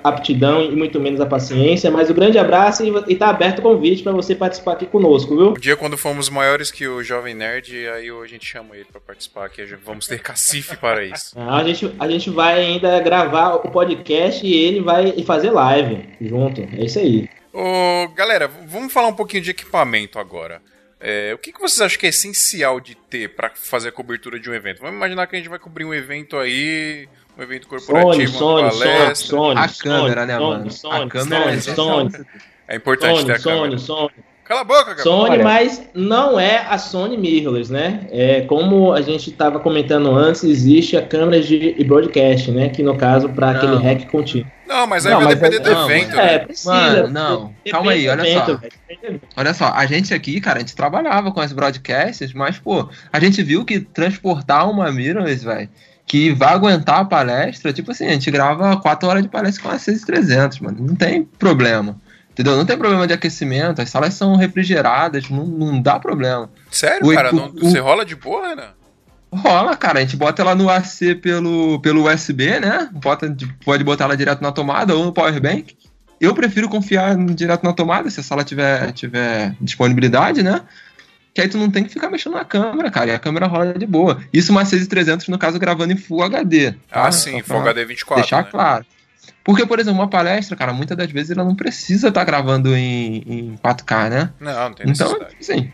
[0.04, 1.92] aptidão e muito menos a paciência.
[1.92, 5.36] Mas o grande abraço e, e tá aberto o convite para você participar aqui conosco,
[5.36, 5.50] viu?
[5.52, 9.00] Um dia, quando fomos maiores que o Jovem Nerd, aí a gente chama ele pra
[9.02, 11.34] participar, que a gente- vamos ter cacife para isso.
[11.44, 16.06] Ah, A gente, a gente vai ainda gravar o podcast e ele vai fazer live
[16.22, 16.62] junto.
[16.62, 17.28] É isso aí.
[17.52, 20.62] Ô, galera, vamos falar um pouquinho de equipamento agora.
[21.00, 24.40] É, o que, que vocês acham que é essencial de ter pra fazer a cobertura
[24.40, 24.80] de um evento?
[24.80, 28.72] Vamos imaginar que a gente vai cobrir um evento aí, um evento corporativo, Sony, uma
[28.72, 29.16] Sony, palestra.
[29.16, 29.60] Sony.
[29.60, 30.72] A câmera, né, Sony, mano?
[30.72, 32.12] Sony, a câmera é Sony.
[32.68, 33.78] É importante ter Sony, a câmera.
[33.78, 34.12] Sony, Sony.
[34.44, 35.04] Cala a boca, Gabriel.
[35.04, 38.08] Sony, mas não é a Sony Mirrorless, né?
[38.12, 42.68] É, como a gente estava comentando antes, existe a câmera de broadcast, né?
[42.68, 44.46] Que no caso, para aquele hack contínuo.
[44.68, 46.40] Não, mas aí Não, vai mas depender é- do não, evento, É, né?
[46.40, 46.74] precisa.
[46.74, 47.56] Mano, não.
[47.72, 48.58] Calma aí, olha evento, só.
[48.58, 49.22] velho.
[49.38, 53.20] Olha só, a gente aqui, cara, a gente trabalhava com as broadcasts, mas, pô, a
[53.22, 55.70] gente viu que transportar uma mirrorless, velho,
[56.06, 59.70] que vai aguentar a palestra, tipo assim, a gente grava 4 horas de palestra com
[59.70, 60.78] a 6300, mano.
[60.80, 61.96] Não tem problema.
[62.32, 62.56] Entendeu?
[62.58, 66.50] Não tem problema de aquecimento, as salas são refrigeradas, não, não dá problema.
[66.72, 67.32] Sério, O- cara?
[67.32, 68.70] o- Não, o- você rola de boa, Renan?
[69.32, 72.90] Rola, cara, a gente bota ela no AC pelo, pelo USB, né?
[72.92, 75.76] Bota, de- pode botar ela direto na tomada ou no power bank.
[76.22, 80.62] Eu prefiro confiar direto na tomada, se a sala tiver, tiver disponibilidade, né?
[81.34, 83.74] Que aí tu não tem que ficar mexendo na câmera, cara, e a câmera rola
[83.74, 84.22] de boa.
[84.32, 86.76] Isso uma 6300, no caso, gravando em Full HD.
[86.92, 87.12] Ah, tá?
[87.12, 88.22] sim, Só Full HD 24.
[88.22, 88.50] Deixar né?
[88.52, 88.86] claro.
[89.44, 93.24] Porque, por exemplo, uma palestra, cara, muitas das vezes ela não precisa estar gravando em,
[93.28, 94.30] em 4K, né?
[94.40, 95.74] Não, não tem Então, necessidade.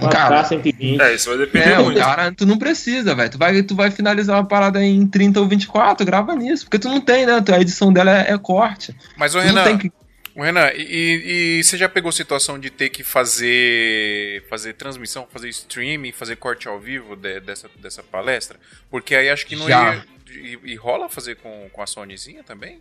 [0.00, 1.00] Uma Cara, K120.
[1.00, 1.98] É, isso vai depender é, o muito.
[2.00, 3.30] cara, tu não precisa, velho.
[3.30, 6.64] Tu vai, tu vai finalizar uma parada em 30 ou 24, grava nisso.
[6.64, 7.32] Porque tu não tem, né?
[7.52, 8.94] A edição dela é, é corte.
[9.16, 9.92] Mas, não Renan, tem que.
[10.36, 15.48] Renan e, e- e você já pegou situação de ter que fazer fazer transmissão, fazer
[15.48, 18.58] streaming, fazer corte ao vivo de- dessa, dessa palestra?
[18.90, 19.94] Porque aí acho que não Já.
[19.96, 20.04] ia...
[20.32, 22.78] E, e rola fazer com, com a Sonyzinha também?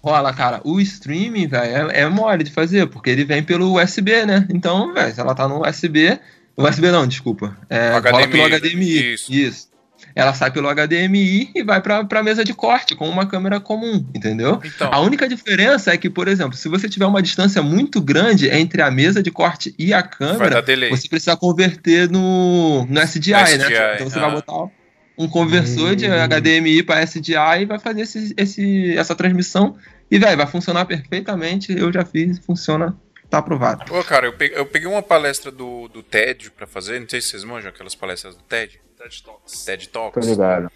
[0.00, 0.60] Rola, cara.
[0.64, 4.46] O streaming, velho, é, é mole de fazer, porque ele vem pelo USB, né?
[4.50, 6.18] Então, velho, se ela tá no USB.
[6.56, 7.56] USB não, desculpa.
[7.68, 9.12] É, HDMI, rola pelo HDMI.
[9.14, 9.32] isso.
[9.32, 9.71] Isso.
[10.14, 14.06] Ela sai pelo HDMI e vai pra, pra mesa de corte com uma câmera comum,
[14.14, 14.60] entendeu?
[14.64, 18.48] Então, A única diferença é que, por exemplo, se você tiver uma distância muito grande
[18.50, 23.36] entre a mesa de corte e a câmera, você precisa converter no, no SDI, No
[23.38, 23.44] né?
[23.44, 24.22] SDI, Então você ah.
[24.22, 24.70] vai botar
[25.16, 26.24] um conversor de Hum.
[26.28, 29.76] HDMI para SDI e vai fazer esse, esse- essa transmissão.
[30.10, 31.72] E, velho, vai funcionar perfeitamente.
[31.76, 32.96] Eu já fiz, funciona,
[33.30, 33.84] tá aprovado.
[33.86, 37.20] Pô, cara, eu peguei, eu peguei uma palestra do, do TED pra fazer, não sei
[37.20, 39.64] se vocês manjam aquelas palestras do TED, TED Talks.
[39.64, 40.26] TED Tô Talks.
[40.26, 40.70] ligado.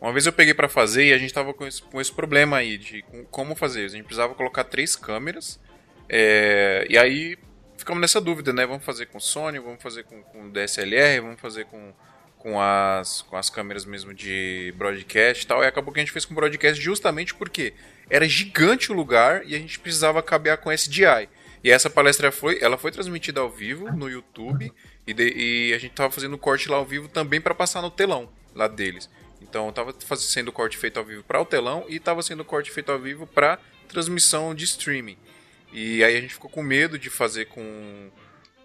[0.00, 2.56] Uma vez eu peguei pra fazer e a gente tava com esse, com esse problema
[2.56, 3.84] aí de com- como fazer.
[3.84, 5.60] A gente precisava colocar três câmeras.
[6.08, 7.38] é, e aí
[7.76, 8.66] ficamos nessa dúvida, né?
[8.66, 11.92] Vamos fazer com Sony, vamos fazer com, com DSLR, vamos fazer com,
[12.38, 15.62] com, as, com as câmeras mesmo de broadcast e tal.
[15.62, 17.72] E acabou que a gente fez com broadcast justamente porque
[18.10, 21.28] era gigante o lugar e a gente precisava cabear com SDI.
[21.64, 24.72] E essa palestra foi, ela foi transmitida ao vivo no YouTube
[25.06, 27.90] e, de- e a gente tava fazendo corte lá ao vivo também para passar no
[27.90, 29.08] telão lá deles.
[29.40, 32.70] Então tava faz- sendo corte feito ao vivo para o telão e tava sendo corte
[32.70, 35.16] feito ao vivo para transmissão de streaming.
[35.72, 38.10] E aí a gente ficou com medo de fazer com,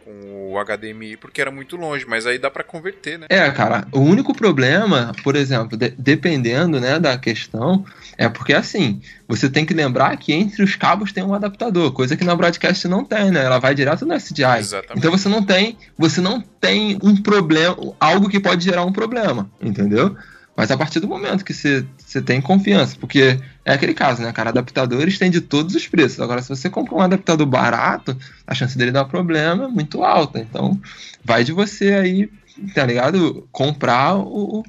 [0.08, 3.26] com o HDMI porque era muito longe, mas aí dá para converter, né?
[3.30, 7.84] É, cara, o único problema, por exemplo, de- dependendo né, da questão,
[8.18, 12.16] é porque assim, você tem que lembrar que entre os cabos tem um adaptador, coisa
[12.16, 13.44] que na broadcast não tem, né?
[13.44, 14.60] Ela vai direto no SDI.
[14.60, 14.98] Exatamente.
[14.98, 19.50] Então você não tem, você não tem um problema, algo que pode gerar um problema,
[19.62, 20.16] entendeu?
[20.56, 24.32] Mas a partir do momento que você, você tem confiança, porque é aquele caso, né,
[24.32, 24.50] cara?
[24.50, 26.22] Adaptadores tem de todos os preços.
[26.22, 30.40] Agora, se você compra um adaptador barato, a chance dele dar problema é muito alta.
[30.40, 30.80] Então,
[31.22, 32.30] vai de você aí,
[32.74, 33.46] tá ligado?
[33.52, 34.64] Comprar o,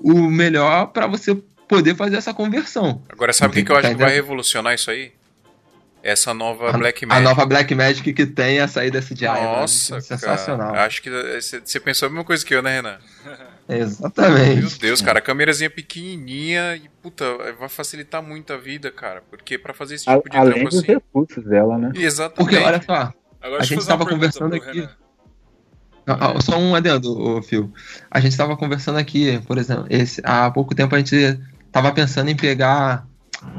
[0.00, 1.32] o melhor para você
[1.68, 3.00] poder fazer essa conversão.
[3.08, 5.12] Agora, sabe o que, que eu acho que vai revolucionar isso aí?
[6.02, 7.24] Essa nova a, Black Magic.
[7.24, 9.38] A nova Black Magic que tem a saída desse diabo.
[9.38, 9.60] Né?
[9.60, 10.00] Nossa, né?
[10.00, 10.72] sensacional.
[10.72, 12.98] Cara, acho que você pensou a mesma coisa que eu, né, Renan?
[13.70, 14.60] Exatamente.
[14.60, 17.24] Meu Deus, cara, a câmerazinha pequenininha e, puta,
[17.58, 19.22] vai facilitar muito a vida, cara.
[19.30, 20.92] Porque para fazer esse tipo de Além trampo dos assim...
[20.92, 21.92] recursos dela, né?
[21.94, 22.36] Exatamente.
[22.36, 24.88] Porque, olha só, Agora, a gente tava conversando aqui...
[26.42, 27.72] Só um adendo, Phil.
[28.10, 31.38] A gente estava conversando aqui, por exemplo, esse, há pouco tempo a gente
[31.70, 33.06] tava pensando em pegar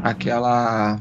[0.04, 1.00] aquela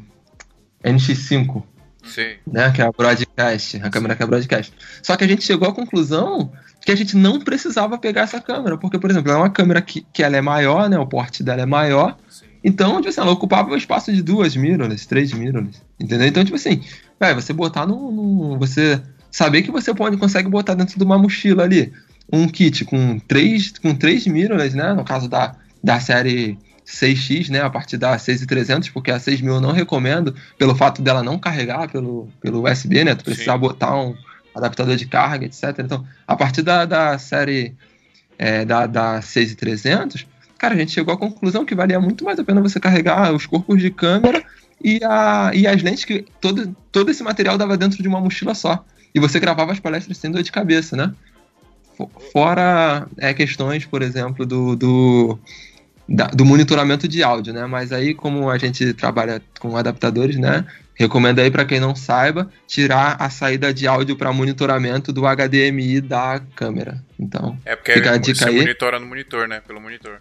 [0.85, 1.65] NX5.
[2.05, 2.37] Sim.
[2.47, 4.73] Né, que é a broadcast, a câmera que é broadcast.
[5.03, 8.77] Só que a gente chegou à conclusão que a gente não precisava pegar essa câmera,
[8.79, 11.63] porque, por exemplo, é uma câmera que, que ela é maior, né, o porte dela
[11.63, 12.47] é maior, Sim.
[12.65, 16.27] então, tipo assim, ela ocupava o espaço de duas mirrorless, três mirrorless, entendeu?
[16.27, 16.83] Então, tipo assim,
[17.21, 21.19] véio, você botar no, no, você saber que você pode, consegue botar dentro de uma
[21.19, 21.93] mochila ali
[22.33, 27.61] um kit com três, com três mirrorless, né, no caso da, da série 6X, né,
[27.61, 31.89] a partir da 6300, porque a 6000 eu não recomendo, pelo fato dela não carregar
[31.91, 34.15] pelo, pelo USB, né, tu precisar botar um
[34.55, 35.79] adaptador de carga, etc.
[35.79, 37.75] Então, a partir da, da série
[38.39, 40.27] é, da, da 6300,
[40.59, 43.47] cara, a gente chegou à conclusão que valia muito mais a pena você carregar os
[43.47, 44.43] corpos de câmera
[44.83, 48.55] e, a, e as lentes que todo, todo esse material dava dentro de uma mochila
[48.55, 48.85] só.
[49.15, 51.13] E você gravava as palestras sem dor de cabeça, né?
[52.33, 55.39] Fora é, questões, por exemplo, do, do
[56.09, 57.67] da, do monitoramento de áudio, né?
[57.67, 60.65] Mas aí, como a gente trabalha com adaptadores, né?
[61.01, 65.99] Recomendo aí para quem não saiba tirar a saída de áudio para monitoramento do HDMI
[65.99, 67.03] da câmera.
[67.19, 68.59] Então, é porque fica a dica você aí.
[68.59, 69.63] monitora no monitor, né?
[69.67, 70.21] Pelo monitor.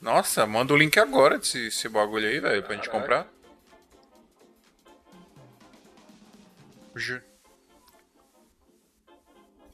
[0.00, 3.26] Nossa, manda o link agora desse, desse bagulho aí, velho, pra gente comprar.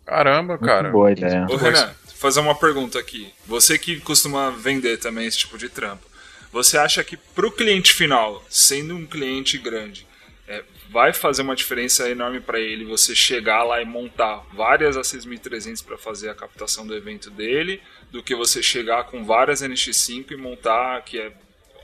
[0.07, 0.85] Caramba, cara.
[0.85, 1.47] Muito boa ideia.
[1.51, 3.33] Ô, Renan, fazer uma pergunta aqui.
[3.45, 6.07] Você que costuma vender também esse tipo de trampo,
[6.53, 10.07] você acha que para o cliente final, sendo um cliente grande,
[10.49, 15.85] é, vai fazer uma diferença enorme para ele você chegar lá e montar várias A6300
[15.85, 20.37] para fazer a captação do evento dele, do que você chegar com várias NX5 e
[20.37, 21.33] montar, que é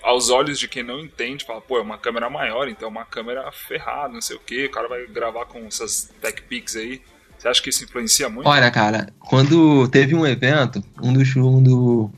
[0.00, 3.04] aos olhos de quem não entende, fala, pô, é uma câmera maior, então é uma
[3.04, 7.00] câmera ferrada, não sei o que, o cara vai gravar com essas tech pics aí.
[7.42, 8.48] Você acha que isso influencia muito?
[8.48, 11.34] Olha, cara, quando teve um evento, um dos.
[11.34, 12.08] Um do,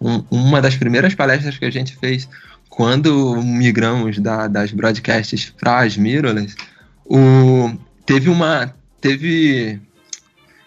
[0.00, 2.28] um, uma das primeiras palestras que a gente fez
[2.68, 6.56] quando migramos da, das broadcasts para as mirrorless,
[7.04, 7.72] o,
[8.04, 8.74] teve uma.
[9.00, 9.80] Teve.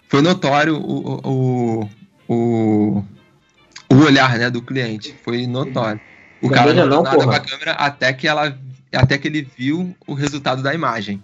[0.07, 1.89] Foi notório o, o,
[2.29, 3.03] o,
[3.89, 5.13] o olhar né, do cliente.
[5.25, 5.99] Foi notório.
[6.41, 8.57] O cara não, não nada com a câmera até que ela
[8.93, 11.21] até que ele viu o resultado da imagem,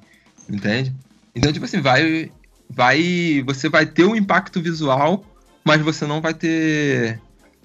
[0.49, 0.93] entende?
[1.33, 2.29] Então tipo assim, vai
[2.73, 5.23] vai você vai ter um impacto visual,
[5.63, 7.19] mas você não vai ter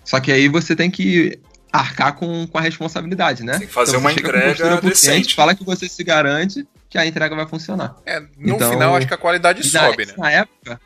[0.05, 1.39] só que aí você tem que
[1.73, 3.59] arcar com, com a responsabilidade, né?
[3.59, 5.35] Tem que fazer então, uma entrega decente.
[5.35, 7.97] Fala que você se garante que a entrega vai funcionar.
[8.07, 10.19] É, no então, final acho que a qualidade sobe, na, né?
[10.19, 10.81] Na época,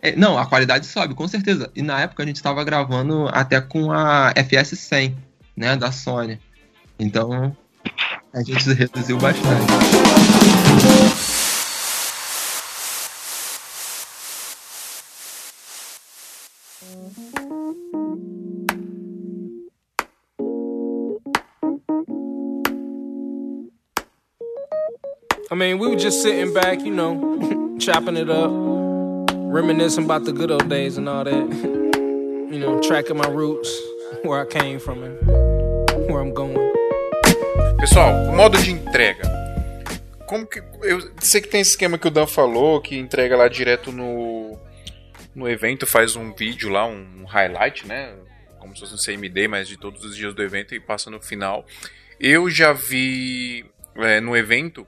[0.00, 1.70] é, não, a qualidade sobe, com certeza.
[1.74, 5.16] E na época a gente estava gravando até com a FS 100,
[5.56, 6.38] né, da Sony.
[6.98, 7.56] Então,
[8.32, 9.64] a gente reduziu bastante.
[25.54, 28.50] I mean, we were just sitting back, you know, chopping it up,
[29.30, 31.32] reminiscing about the good old days and all that.
[32.50, 33.70] you know, tracking my roots,
[34.24, 35.16] where I came from and
[36.10, 36.58] where I'm going.
[37.78, 39.22] Pessoal, modo de entrega.
[40.26, 43.46] Como que eu sei que tem esse esquema que o Dan falou, que entrega lá
[43.46, 44.58] direto no
[45.36, 48.12] no evento, faz um vídeo lá, um highlight, né?
[48.58, 51.20] Como se fosse um CMD, mas de todos os dias do evento e passa no
[51.20, 51.64] final.
[52.18, 54.84] Eu já vi é, no evento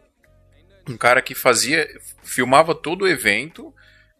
[0.89, 1.89] um cara que fazia,
[2.23, 3.73] filmava todo o evento,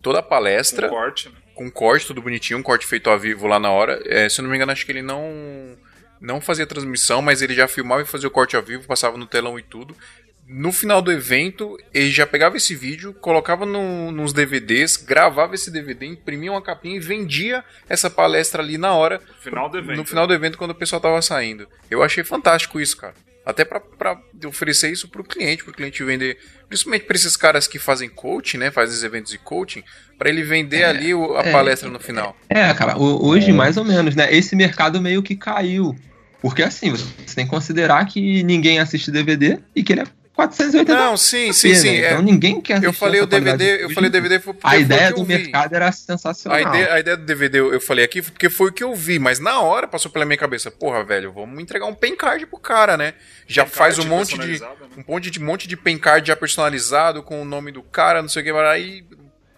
[0.03, 0.89] toda a palestra.
[0.89, 1.35] Com corte, né?
[1.55, 4.01] Com corte, tudo bonitinho, um corte feito ao vivo lá na hora.
[4.05, 5.77] É, se eu não me engano, acho que ele não
[6.21, 9.27] não fazia transmissão, mas ele já filmava e fazia o corte ao vivo, passava no
[9.27, 9.95] telão e tudo.
[10.49, 15.73] No final do evento, ele já pegava esse vídeo, colocava no, nos DVDs, gravava esse
[15.73, 19.19] DVD, imprimia uma capinha e vendia essa palestra ali na hora.
[19.19, 19.97] No final do evento.
[19.97, 21.69] No final do evento, quando o pessoal tava saindo.
[21.91, 23.15] Eu achei fantástico isso, cara.
[23.47, 23.81] Até para
[24.45, 26.37] oferecer isso para o cliente, para o cliente vender,
[26.69, 29.85] principalmente para esses caras que fazem coaching, né, fazem eventos de coaching,
[30.19, 32.37] para ele vender é, ali a é, palestra no final.
[32.49, 34.35] É, cara, hoje mais ou menos, né?
[34.35, 35.95] Esse mercado meio que caiu,
[36.43, 40.07] porque assim você tem que considerar que ninguém assiste DVD e que ele é
[40.37, 41.93] 480 Não, sim, sim, sim.
[41.93, 41.97] né?
[41.97, 44.11] É, Então ninguém quer eu falei o DVD, eu falei.
[44.11, 45.39] DVD foi porque A ideia do vi.
[45.39, 46.59] mercado era sensacional.
[46.59, 49.19] A ideia, a ideia do DVD eu, falei aqui porque foi o que eu vi,
[49.19, 52.59] mas na hora passou pela minha cabeça, porra, velho, vamos entregar um pen card pro
[52.59, 53.15] cara, né?
[53.47, 54.69] Já Pen faz um monte de né?
[54.99, 58.29] um monte de monte de pen card já personalizado com o nome do cara, não
[58.29, 59.05] sei o que, aí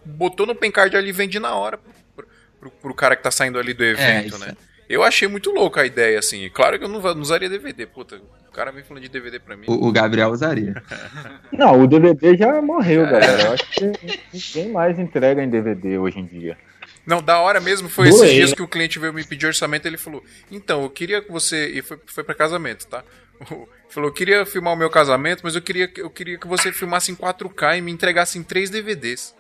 [0.05, 2.25] botou no pen card ali e vende na hora pro,
[2.61, 4.55] pro, pro cara que tá saindo ali do evento, isso né?
[4.89, 6.49] Eu achei muito louca a ideia, assim.
[6.49, 8.17] Claro que eu não, não usaria DVD, puta.
[8.49, 9.67] O cara vem falando de DVD pra mim.
[9.69, 10.83] O, o Gabriel usaria.
[11.53, 13.11] Não, o DVD já morreu, É.
[13.11, 13.43] galera.
[13.43, 13.93] Eu acho que
[14.33, 16.57] ninguém mais entrega em DVD hoje em dia.
[17.07, 18.57] Não, da hora mesmo foi Doei, esses dias né?
[18.57, 21.69] que o cliente veio me pedir orçamento ele falou: Então, eu queria que você.
[21.69, 23.05] E foi, foi pra casamento, tá?
[23.41, 26.47] Ele falou: Eu queria filmar o meu casamento, mas eu queria, que- eu queria que
[26.49, 29.35] você filmasse em 4K e me entregasse em 3 DVDs.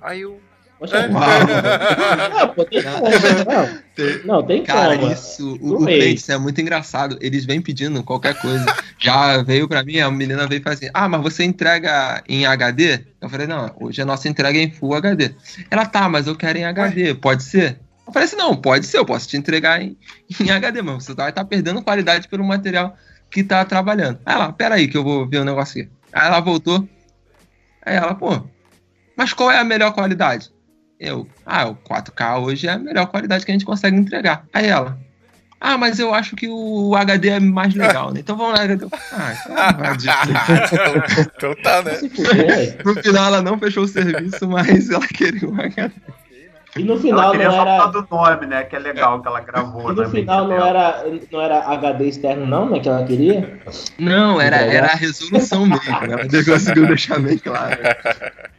[0.00, 0.40] Aí eu.
[0.78, 1.08] Poxa, É.
[1.08, 3.06] Não, pô, tem como.
[4.24, 5.12] Não, não tem Cara, como.
[5.12, 7.16] isso, o, o é muito engraçado.
[7.20, 8.66] Eles vêm pedindo qualquer coisa.
[8.98, 12.44] Já veio pra mim, a menina veio e falou assim: Ah, mas você entrega em
[12.44, 13.00] HD?
[13.20, 15.34] Eu falei: Não, hoje a nossa entrega é em Full HD.
[15.70, 17.78] Ela tá, mas eu quero em HD, pode ser?
[18.06, 19.96] Eu falei assim: Não, pode ser, eu posso te entregar em,
[20.38, 22.94] em HD, mas você vai estar perdendo qualidade pelo material
[23.30, 24.18] que tá trabalhando.
[24.26, 25.90] Aí ela, peraí, que eu vou ver o negócio aqui.
[26.12, 26.86] Aí ela voltou.
[27.84, 28.42] Aí ela, pô,
[29.16, 30.50] mas qual é a melhor qualidade?
[30.98, 34.46] Eu, ah, o 4K hoje é a melhor qualidade que a gente consegue entregar.
[34.52, 34.98] Aí ela,
[35.60, 38.20] ah, mas eu acho que o HD é mais legal, né?
[38.20, 38.64] Então vamos lá.
[38.64, 38.86] HD.
[39.12, 39.32] Ah,
[40.64, 41.92] então então tá, né?
[42.84, 45.92] No final ela não fechou o serviço, mas ela queria o HD.
[46.76, 47.86] E no final não era.
[47.86, 48.64] do nome, né?
[48.64, 49.90] Que é legal que ela gravou.
[49.92, 52.80] E no na final não era, não era HD externo, não, né?
[52.80, 53.58] Que ela queria?
[53.98, 55.96] Não, era, era a resolução mesmo.
[56.02, 57.78] Ela conseguiu deixar bem claro.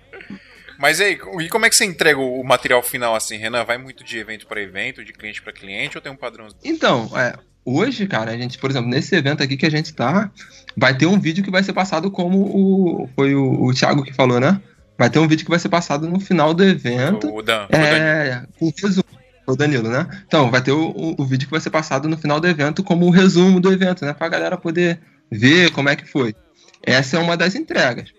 [0.80, 3.64] Mas aí, e como é que você entrega o material final assim, Renan?
[3.64, 6.48] Vai muito de evento pra evento, de cliente pra cliente, ou tem um padrão?
[6.64, 7.34] Então, é,
[7.66, 10.30] hoje, cara, a gente, por exemplo, nesse evento aqui que a gente tá,
[10.76, 13.10] vai ter um vídeo que vai ser passado como o.
[13.16, 14.62] Foi o, o Thiago que falou, né?
[14.98, 17.34] Vai ter um vídeo que vai ser passado no final do evento.
[17.34, 17.68] O Dan.
[17.70, 19.06] É, com resumo.
[19.46, 20.06] O Danilo, né?
[20.28, 22.84] Então, vai ter o, o- o vídeo que vai ser passado no final do evento
[22.84, 24.14] como o resumo do evento, né?
[24.14, 25.00] Pra galera poder
[25.32, 26.36] ver como é que foi.
[26.84, 28.10] Essa é uma das entregas.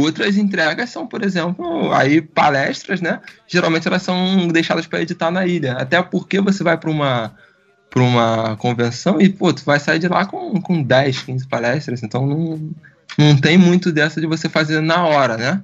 [0.00, 3.20] Outras entregas são, por exemplo, aí palestras, né?
[3.46, 5.72] Geralmente elas são deixadas para editar na ilha.
[5.74, 7.34] Até porque você vai para uma
[7.90, 12.02] para uma convenção e, pô, tu vai sair de lá com, com 10, 15 palestras,
[12.02, 12.70] então não,
[13.16, 15.62] não tem muito dessa de você fazer na hora, né?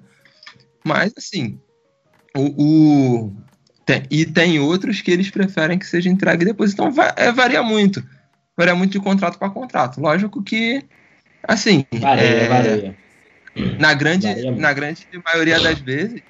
[0.84, 1.58] Mas, assim,
[2.36, 3.36] o, o-
[3.84, 8.00] tem- e tem outros que eles preferem que seja entregue depois, então é, varia muito.
[8.56, 10.00] Varia muito de contrato para contrato.
[10.00, 10.84] Lógico que,
[11.42, 12.96] assim, Varia, é, varia.
[13.78, 16.20] Na grande, na grande maioria das vezes,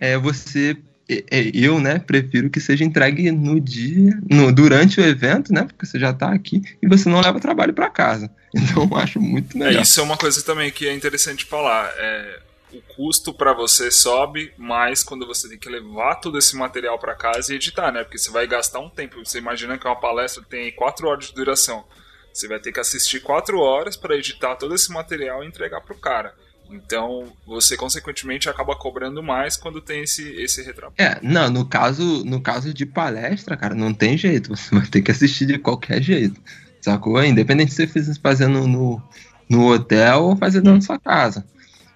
[0.00, 0.76] é, você,
[1.08, 5.64] é, é, eu, né, prefiro que seja entregue no dia, no, durante o evento, né,
[5.64, 8.30] porque você já tá aqui e você não leva trabalho para casa.
[8.56, 9.82] Então, eu acho muito É, melhor.
[9.82, 11.92] isso é uma coisa também que é interessante falar.
[11.98, 12.40] É,
[12.72, 17.14] o custo para você sobe mais quando você tem que levar todo esse material para
[17.14, 18.02] casa e editar, né?
[18.02, 19.22] Porque você vai gastar um tempo.
[19.22, 21.84] Você imagina que uma palestra tem 4 horas de duração.
[22.32, 25.98] Você vai ter que assistir 4 horas para editar todo esse material e entregar pro
[25.98, 26.34] cara.
[26.70, 30.94] Então, você consequentemente acaba cobrando mais quando tem esse, esse retrabalho.
[30.98, 34.50] É, não, no caso, no caso de palestra, cara, não tem jeito.
[34.56, 36.40] Você vai ter que assistir de qualquer jeito.
[36.80, 37.22] Sacou?
[37.24, 39.02] Independente se você fizer fazendo no,
[39.48, 41.44] no hotel ou fazendo na sua casa.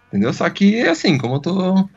[0.09, 0.33] Entendeu?
[0.33, 1.89] Só que, assim, como eu tô.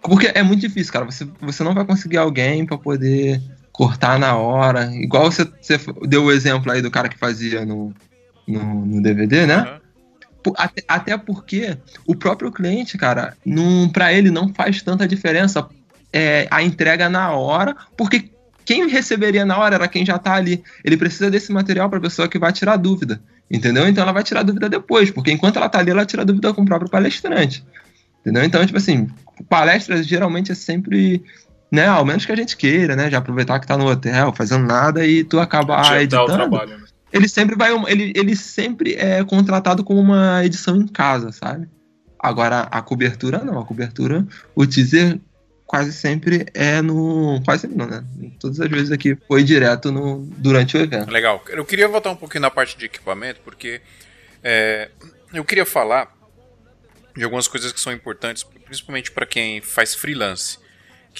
[0.00, 1.04] Porque é muito difícil, cara.
[1.04, 4.90] Você, você não vai conseguir alguém pra poder cortar na hora.
[4.94, 7.92] Igual você, você deu o exemplo aí do cara que fazia no,
[8.46, 9.56] no, no DVD, né?
[9.56, 9.87] Aham.
[10.56, 11.76] Até, até porque
[12.06, 13.36] o próprio cliente, cara,
[13.92, 15.68] pra ele não faz tanta diferença
[16.12, 18.30] é, a entrega na hora, porque
[18.64, 20.62] quem receberia na hora era quem já tá ali.
[20.84, 23.20] Ele precisa desse material pra pessoa que vai tirar dúvida.
[23.50, 23.88] Entendeu?
[23.88, 26.62] Então ela vai tirar dúvida depois, porque enquanto ela tá ali, ela tira dúvida com
[26.62, 27.64] o próprio palestrante.
[28.20, 28.44] Entendeu?
[28.44, 29.08] Então, tipo assim,
[29.48, 31.24] palestras geralmente é sempre.
[31.70, 33.10] Né, ao menos que a gente queira, né?
[33.10, 36.48] Já aproveitar que tá no hotel, fazendo nada e tu acaba Já dá o editando
[36.48, 36.84] trabalho, né?
[37.12, 41.68] Ele sempre vai ele, ele sempre é contratado como uma edição em casa, sabe?
[42.18, 45.18] Agora a cobertura não, a cobertura o teaser
[45.64, 48.04] quase sempre é no quase sempre não, né?
[48.40, 51.10] Todas as vezes aqui foi direto no durante o evento.
[51.10, 51.42] Legal.
[51.48, 53.80] Eu queria voltar um pouquinho na parte de equipamento, porque
[54.42, 54.90] é,
[55.32, 56.16] eu queria falar
[57.16, 60.58] de algumas coisas que são importantes, principalmente para quem faz freelance.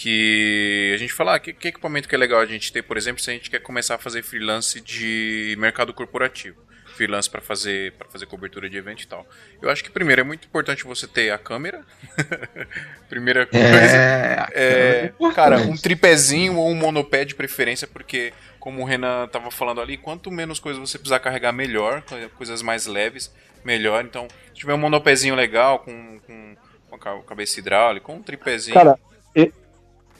[0.00, 2.96] Que a gente fala, ah, que, que equipamento que é legal a gente ter, por
[2.96, 6.56] exemplo, se a gente quer começar a fazer freelance de mercado corporativo.
[6.94, 9.26] Freelance para fazer para fazer cobertura de evento e tal.
[9.60, 11.84] Eu acho que primeiro é muito importante você ter a câmera.
[13.08, 13.66] Primeira coisa.
[13.66, 19.50] É, É, cara, um tripézinho ou um monopé de preferência, porque, como o Renan tava
[19.50, 23.32] falando ali, quanto menos coisas você precisar carregar, melhor, co- coisas mais leves.
[23.64, 24.04] melhor.
[24.04, 26.56] Então, se tiver um monopézinho legal, com, com,
[26.88, 28.74] com a cabeça hidráulica, com um tripézinho.
[28.74, 28.98] Cara,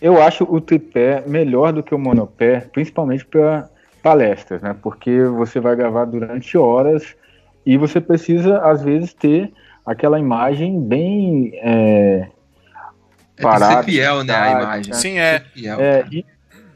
[0.01, 3.68] eu acho o tripé melhor do que o monopé, principalmente para
[4.03, 4.74] palestras, né?
[4.80, 7.16] Porque você vai gravar durante horas
[7.66, 9.53] e você precisa, às vezes, ter
[9.84, 12.28] aquela imagem bem é,
[13.40, 13.80] parada.
[13.80, 14.92] É ser fiel, né, a imagem.
[14.92, 14.99] Né?
[14.99, 15.44] Sim, é.
[15.57, 16.24] é e,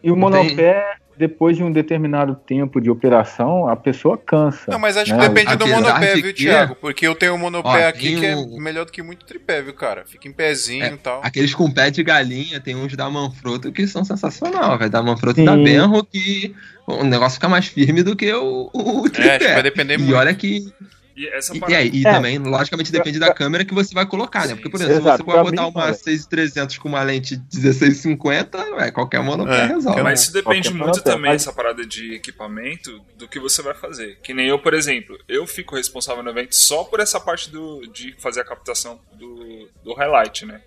[0.03, 4.73] e, o monopé depois de um determinado tempo de operação, a pessoa cansa.
[4.73, 5.23] Não, mas acho né?
[5.23, 6.75] que depende do monopé, viu, Thiago?
[6.75, 9.73] Porque eu tenho um monopé Ó, aqui que é melhor do que muito tripé, viu,
[9.73, 10.05] cara?
[10.05, 11.21] Fica em pezinho é, e tal.
[11.23, 14.91] Aqueles com pé de galinha, tem uns da Manfrotto que são sensacional, velho.
[14.91, 16.53] Da Manfrotto e da Benro que
[16.89, 19.29] o negócio fica mais firme do que o, o tripé.
[19.29, 20.11] É, acho que vai depender e muito.
[20.11, 20.73] E olha que
[21.17, 22.13] e, essa e, é, e é.
[22.13, 24.55] também, logicamente, depende da câmera que você vai colocar, né?
[24.55, 28.91] Porque, por exemplo, Exato, se você for botar uma 6300 com uma lente 1650, é,
[28.91, 30.03] qualquer monopé é, resolve.
[30.03, 31.43] Mas isso depende qualquer muito também, mas...
[31.43, 34.19] essa parada de equipamento, do que você vai fazer.
[34.23, 37.87] Que nem eu, por exemplo, eu fico responsável no evento só por essa parte do,
[37.87, 40.61] de fazer a captação do, do highlight, né?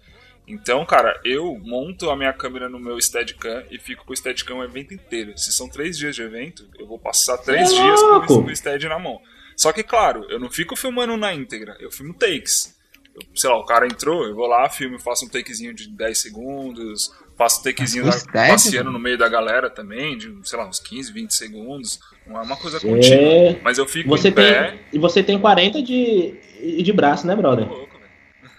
[0.48, 4.58] Então, cara, eu monto a minha câmera no meu Steadicam e fico com o Steadicam
[4.58, 5.36] o evento inteiro.
[5.38, 8.88] Se são três dias de evento, eu vou passar três é dias com o Stead
[8.88, 9.20] na mão.
[9.56, 12.76] Só que, claro, eu não fico filmando na íntegra, eu filmo takes.
[13.16, 16.18] Eu, sei lá, o cara entrou, eu vou lá, filmo, faço um takezinho de 10
[16.18, 20.80] segundos, faço um takezinho lá, passeando no meio da galera também, de, sei lá, uns
[20.80, 22.00] 15, 20 segundos.
[22.28, 23.58] Não é uma coisa contínua.
[23.64, 24.72] Mas eu fico você em pé.
[24.72, 26.34] Tem, e você tem 40 de,
[26.84, 27.68] de braço, né, brother?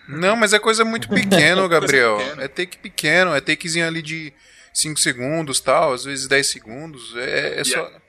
[0.08, 2.18] Não, mas é coisa muito pequena, Gabriel.
[2.38, 4.32] É take pequeno, é takezinho ali de
[4.72, 7.14] 5 segundos tal, às vezes 10 segundos.
[7.16, 7.80] É, é só.
[7.80, 8.05] É,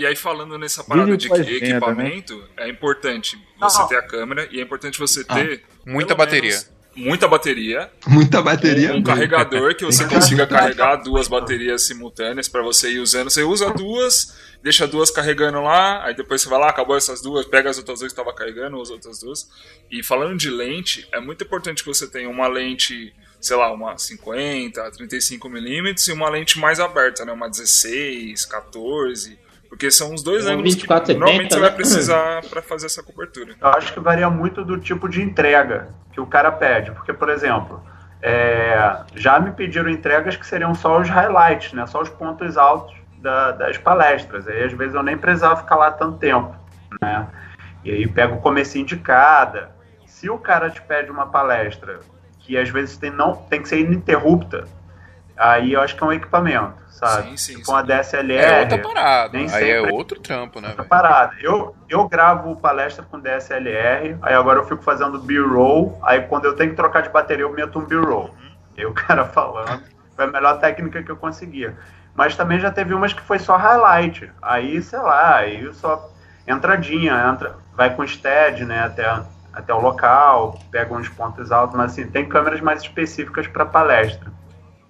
[0.00, 2.46] e aí, falando nessa parada de equipamento, né?
[2.58, 5.64] é importante você ah, ter a câmera e é importante você ah, ter.
[5.84, 6.58] Muita bateria.
[6.96, 7.90] Muita bateria.
[8.06, 8.94] Muita bateria.
[8.94, 13.30] Um, um carregador que você consiga carregar duas baterias simultâneas para você ir usando.
[13.30, 17.44] Você usa duas, deixa duas carregando lá, aí depois você vai lá, acabou essas duas,
[17.46, 19.46] pega as outras duas que estava carregando, usa outras duas.
[19.90, 23.96] E falando de lente, é muito importante que você tenha uma lente sei lá, uma
[23.96, 27.32] 50, 35 milímetros e uma lente mais aberta, né?
[27.32, 29.38] Uma 16, 14.
[29.68, 31.76] Porque são os dois ângulos 24, que 70, normalmente você vai né?
[31.76, 33.54] precisar para fazer essa cobertura.
[33.60, 36.92] Eu acho que varia muito do tipo de entrega que o cara pede.
[36.92, 37.82] Porque, por exemplo,
[38.22, 41.86] é, já me pediram entregas que seriam só os highlights, né?
[41.86, 44.46] Só os pontos altos da, das palestras.
[44.48, 46.54] Aí às vezes eu nem precisava ficar lá tanto tempo,
[47.02, 47.26] né?
[47.84, 49.74] E aí pego o comecinho de cada.
[50.06, 52.00] Se o cara te pede uma palestra
[52.46, 54.64] que às vezes tem, não, tem que ser ininterrupta,
[55.36, 57.30] aí eu acho que é um equipamento, sabe?
[57.30, 58.44] Sim, sim, tipo uma DSLR.
[58.44, 59.38] É outra parada.
[59.38, 60.68] aí é outro trampo, né?
[60.68, 61.34] Outra parada.
[61.40, 66.54] Eu, eu gravo palestra com DSLR, aí agora eu fico fazendo B-roll, aí quando eu
[66.54, 68.32] tenho que trocar de bateria eu meto um B-roll.
[68.76, 69.82] E o cara falando,
[70.14, 71.76] foi a melhor técnica que eu conseguia.
[72.14, 74.30] Mas também já teve umas que foi só highlight.
[74.40, 76.10] Aí, sei lá, aí só
[76.46, 79.04] entradinha, entra, vai com stead, né, até
[79.56, 84.30] até o local, pega uns pontos altos, mas assim, tem câmeras mais específicas para palestra.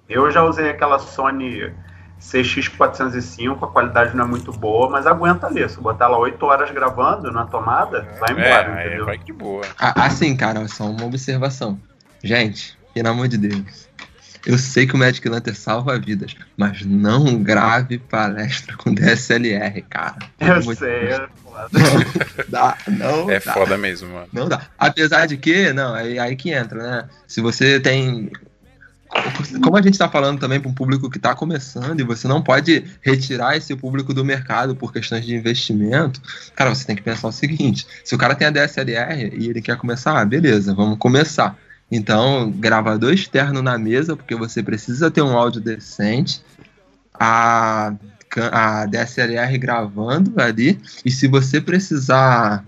[0.08, 1.72] Eu já usei aquela Sony
[2.20, 5.66] CX405, a qualidade não é muito boa, mas aguenta ali.
[5.68, 9.04] Se botar ela 8 horas gravando na tomada, vai embora, é, entendeu?
[9.06, 9.62] vai de boa.
[9.78, 11.78] Assim, cara, só uma observação.
[12.22, 13.85] Gente, pelo amor de Deus.
[14.46, 20.18] Eu sei que o Magic Lantern salva vidas, mas não grave palestra com DSLR, cara.
[20.38, 21.68] Eu sei, é foda.
[21.72, 23.52] Não dá, não É dá.
[23.52, 24.28] foda mesmo, mano.
[24.32, 24.62] Não dá.
[24.78, 27.08] Apesar de que, não, aí, aí que entra, né?
[27.26, 28.30] Se você tem
[29.62, 32.42] como a gente está falando também para um público que está começando e você não
[32.42, 36.20] pode retirar esse público do mercado por questões de investimento,
[36.54, 39.62] cara, você tem que pensar o seguinte: se o cara tem a DSLR e ele
[39.62, 41.56] quer começar, ah, beleza, vamos começar.
[41.90, 46.42] Então, gravador externo na mesa, porque você precisa ter um áudio decente.
[47.14, 47.94] A,
[48.52, 50.80] a DSLR gravando ali.
[51.04, 52.64] E se você precisar.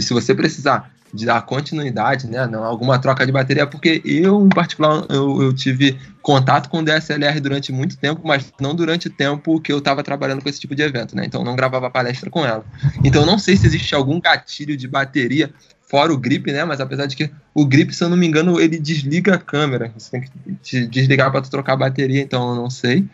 [0.00, 2.46] Se você precisar de dar continuidade, né?
[2.46, 7.40] Não, alguma troca de bateria, porque eu, em particular, eu, eu, tive contato com DSLR
[7.40, 10.74] durante muito tempo, mas não durante o tempo que eu estava trabalhando com esse tipo
[10.74, 11.24] de evento, né?
[11.24, 12.64] Então não gravava palestra com ela.
[13.02, 15.50] Então não sei se existe algum gatilho de bateria
[15.88, 16.64] fora o grip, né?
[16.64, 19.90] Mas apesar de que o grip, se eu não me engano, ele desliga a câmera.
[19.96, 23.06] Você tem que desligar para trocar a bateria, então eu não sei.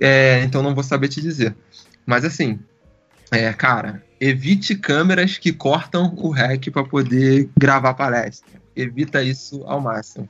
[0.00, 1.56] É, então não vou saber te dizer.
[2.04, 2.60] Mas assim,
[3.30, 8.60] é, cara, evite câmeras que cortam o REC para poder gravar palestra.
[8.76, 10.28] Evita isso ao máximo.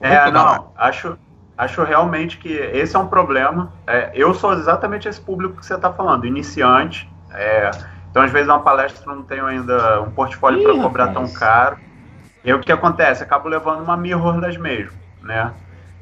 [0.00, 1.18] É, não, acho,
[1.56, 3.72] acho realmente que esse é um problema.
[3.86, 7.08] É, eu sou exatamente esse público que você está falando, iniciante.
[7.32, 7.70] É,
[8.14, 11.78] então, às vezes, uma palestra não tenho ainda um portfólio para cobrar tão caro.
[12.44, 13.24] E aí, o que acontece?
[13.24, 15.52] Acabo levando uma mirrorless mesmo, né?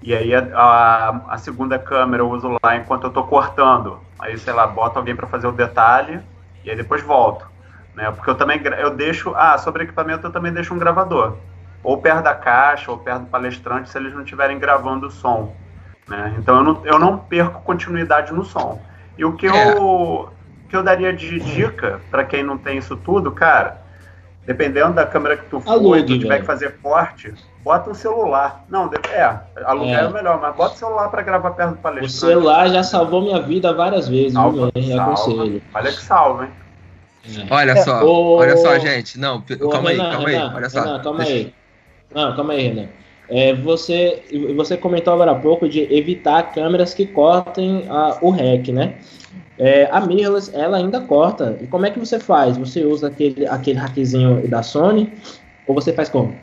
[0.03, 3.99] E aí, a, a, a segunda câmera eu uso lá enquanto eu estou cortando.
[4.19, 6.21] Aí, sei lá, boto alguém para fazer o detalhe
[6.63, 7.47] e aí depois volto.
[7.95, 8.11] né?
[8.11, 11.39] Porque eu também eu deixo, ah, sobre equipamento eu também deixo um gravador,
[11.83, 15.57] ou perto da caixa, ou perto do palestrante, se eles não estiverem gravando o som,
[16.07, 16.35] né?
[16.39, 18.83] Então eu não, eu não perco continuidade no som.
[19.17, 19.79] E o que é.
[19.79, 20.31] eu
[20.73, 23.83] que eu daria de dica para quem não tem isso tudo, cara,
[24.47, 28.65] dependendo da câmera que tu for e tu tiver que fazer corte, bota um celular.
[28.71, 31.77] Não, é, alugar é, é o melhor, mas bota o celular para gravar perto do
[31.77, 32.15] palestrante.
[32.15, 35.63] O celular já salvou minha vida várias vezes, salva, viu, aconselho.
[35.75, 36.51] Olha que salva, hein?
[37.27, 37.55] É.
[37.55, 38.37] Olha é, só, o...
[38.39, 39.21] olha só, gente.
[39.21, 40.81] Não, calma aí, calma Renan, aí, olha só.
[40.81, 41.33] Renan, calma Deixa...
[41.35, 41.55] aí.
[42.15, 42.89] Não, calma aí, Renan.
[43.29, 44.23] É, você,
[44.57, 48.95] você comentou agora há pouco de evitar câmeras que cortem a, o REC, né?
[49.65, 51.57] É, a mirrorless, ela ainda corta.
[51.61, 52.57] E como é que você faz?
[52.57, 55.13] Você usa aquele, aquele hackzinho da Sony
[55.69, 56.37] ou você faz como?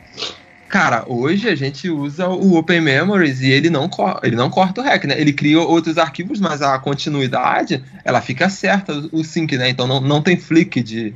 [0.70, 3.90] Cara, hoje a gente usa o Open Memories e ele não,
[4.22, 5.20] ele não corta o REC, né?
[5.20, 9.68] Ele cria outros arquivos, mas a continuidade, ela fica certa, o sync, né?
[9.68, 11.12] Então não, não tem flick de,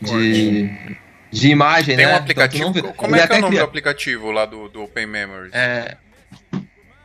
[0.00, 0.70] de,
[1.32, 2.12] de imagem, tem né?
[2.12, 2.68] um aplicativo.
[2.76, 3.62] Então, como é que é o nome cria...
[3.62, 5.52] do aplicativo lá do, do Open Memories?
[5.52, 5.96] É,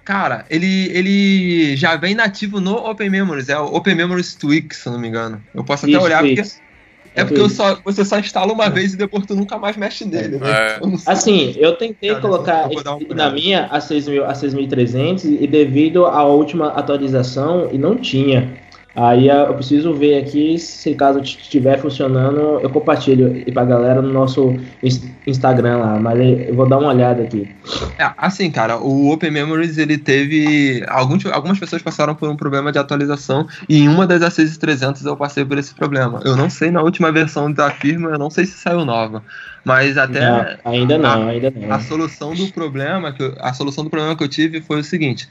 [0.05, 4.87] Cara, ele, ele já vem nativo no Open Memories, é o Open Memories Tweak, se
[4.87, 5.41] eu não me engano.
[5.51, 8.69] Eu posso até isso, olhar, porque, é, é porque eu só, você só instala uma
[8.69, 10.47] vez e depois tu nunca mais mexe nele, né?
[10.47, 10.77] É.
[10.79, 16.05] Eu assim, eu tentei Cara, colocar um na minha a, 6, a 6300 e devido
[16.05, 18.53] à última atualização, e não tinha.
[18.95, 24.13] Aí eu preciso ver aqui se caso estiver funcionando, eu compartilho e pra galera no
[24.13, 24.55] nosso
[25.27, 27.49] Instagram lá, mas eu vou dar uma olhada aqui.
[27.97, 32.71] É, assim, cara, o Open Memories ele teve alguns, algumas pessoas passaram por um problema
[32.71, 36.21] de atualização e em uma das A6 300 eu passei por esse problema.
[36.23, 39.23] Eu não sei na última versão da firma, eu não sei se saiu nova.
[39.65, 40.19] Mas até.
[40.19, 41.73] Não, ainda não, a, ainda não.
[41.73, 44.83] A solução do problema que eu, a solução do problema que eu tive foi o
[44.83, 45.27] seguinte: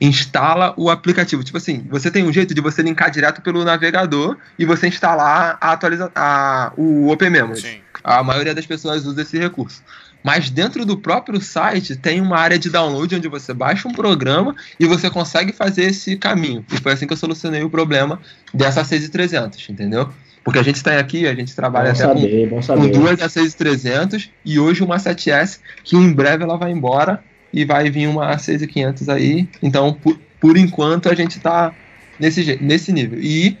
[0.00, 1.44] instala o aplicativo.
[1.44, 5.58] Tipo assim, você tem um jeito de você linkar direto pelo navegador e você instalar
[5.60, 7.60] a atualiza a, o Open Memory.
[7.60, 7.84] Sim.
[8.02, 9.82] A maioria das pessoas usa esse recurso.
[10.22, 14.56] Mas dentro do próprio site tem uma área de download onde você baixa um programa
[14.80, 16.64] e você consegue fazer esse caminho.
[16.72, 18.18] E foi assim que eu solucionei o problema
[18.52, 20.08] dessa 6300, entendeu?
[20.44, 24.28] Porque a gente está aqui, a gente trabalha bom até saber, com, com duas A6300
[24.44, 29.08] e hoje uma 7S, que em breve ela vai embora e vai vir uma A6500
[29.08, 29.48] aí.
[29.62, 31.72] Então, por, por enquanto, a gente está
[32.20, 33.18] nesse, nesse nível.
[33.20, 33.56] E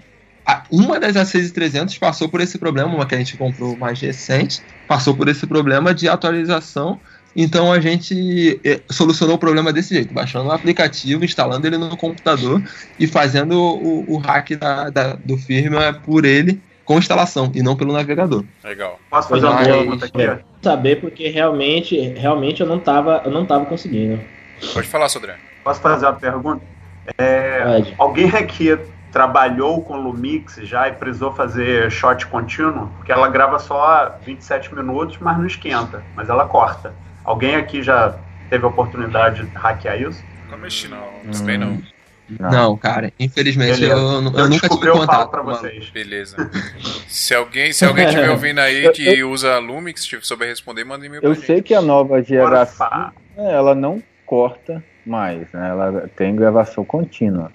[0.70, 5.14] uma das A6300 passou por esse problema, uma que a gente comprou mais recente, passou
[5.14, 7.00] por esse problema de atualização.
[7.36, 11.96] Então a gente eh, solucionou o problema desse jeito, baixando o aplicativo, instalando ele no
[11.96, 12.62] computador
[12.98, 17.74] e fazendo o, o hack da, da, do firmware por ele com instalação e não
[17.74, 18.44] pelo navegador.
[18.62, 19.00] Legal.
[19.10, 20.44] Posso fazer uma pergunta aqui?
[20.62, 24.20] Saber porque realmente, realmente eu não tava, eu não tava conseguindo.
[24.72, 25.36] Pode falar, Sodré.
[25.64, 26.62] Posso fazer uma pergunta?
[27.18, 28.78] É, alguém aqui
[29.14, 32.90] trabalhou com Lumix já e precisou fazer shot contínuo?
[32.96, 36.92] Porque ela grava só 27 minutos, mas não esquenta, mas ela corta.
[37.22, 38.18] Alguém aqui já
[38.50, 40.20] teve a oportunidade de hackear isso?
[40.50, 41.80] Não mexi não, não sei não.
[42.28, 42.50] Não.
[42.50, 45.90] não, cara, infelizmente eu, eu, eu nunca tive contato para vocês.
[45.90, 46.50] Beleza.
[47.06, 51.22] se alguém, se alguém estiver ouvindo aí que usa Lumix, se souber responder, manda e-mail
[51.22, 55.68] Eu sei que a nova geração, é, ela não corta mais, né?
[55.68, 57.52] Ela tem gravação contínua.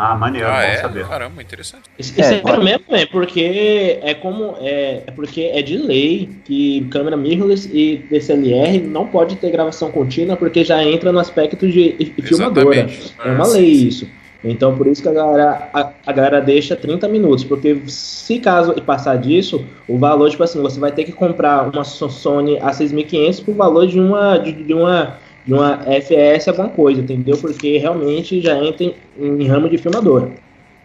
[0.00, 0.76] Ah, maneiro, ah, é?
[0.76, 1.08] saber.
[1.08, 1.82] Caramba, interessante.
[1.98, 6.86] Isso é, é mesmo, é porque é como é, é porque é de lei que
[6.88, 12.14] câmera mirrorless e DSLR não pode ter gravação contínua porque já entra no aspecto de
[12.22, 12.88] filmadora.
[13.24, 14.08] É uma lei isso.
[14.44, 18.72] Então por isso que a galera, a, a, galera deixa 30 minutos, porque se caso
[18.82, 23.54] passar disso, o valor, tipo assim, você vai ter que comprar uma Sony A6500 por
[23.56, 25.18] valor de uma de, de uma
[25.48, 27.38] de uma FS alguma coisa, entendeu?
[27.38, 30.30] Porque realmente já entra em, em ramo de filmadora.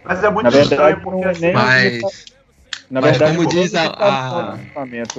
[0.02, 2.24] Mas é muito na estranho porque assim, mas...
[2.90, 4.58] Na verdade, como diz a, a...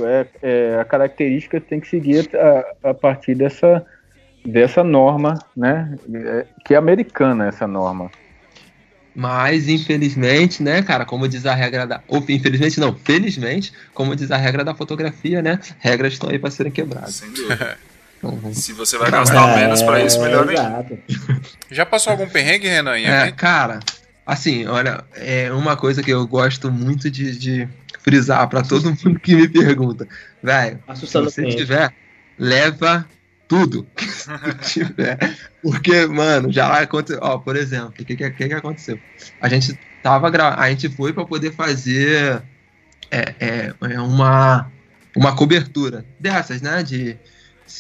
[0.04, 3.86] É, é, a característica tem que seguir a, a partir dessa,
[4.43, 5.96] dessa norma, né?
[6.12, 8.10] É, que é americana essa norma.
[9.16, 12.02] Mas, infelizmente, né, cara, como diz a regra da.
[12.08, 15.60] Ou, infelizmente não, felizmente, como diz a regra da fotografia, né?
[15.80, 17.16] Regras estão aí para serem quebradas.
[17.16, 17.78] Sem dúvida.
[18.30, 18.53] Uhum.
[18.53, 20.86] Se você vai gastar é, menos para isso, melhor ainda.
[21.71, 22.97] Já passou algum perrengue, Renan?
[22.97, 23.80] É, cara,
[24.26, 27.69] assim, olha, é uma coisa que eu gosto muito de, de
[28.03, 30.07] frisar para todo mundo que me pergunta.
[30.41, 31.93] Velho, se você tiver,
[32.38, 33.07] leva
[33.47, 34.05] tudo que
[34.63, 35.17] tiver.
[35.61, 37.19] Porque, mano, já aconteceu.
[37.21, 38.99] Ó, por exemplo, o que, que, que, que aconteceu?
[39.41, 40.55] A gente tava gra...
[40.55, 42.41] A gente foi para poder fazer
[43.11, 44.71] é, é, é, uma,
[45.15, 46.84] uma cobertura dessas, né?
[46.84, 47.17] De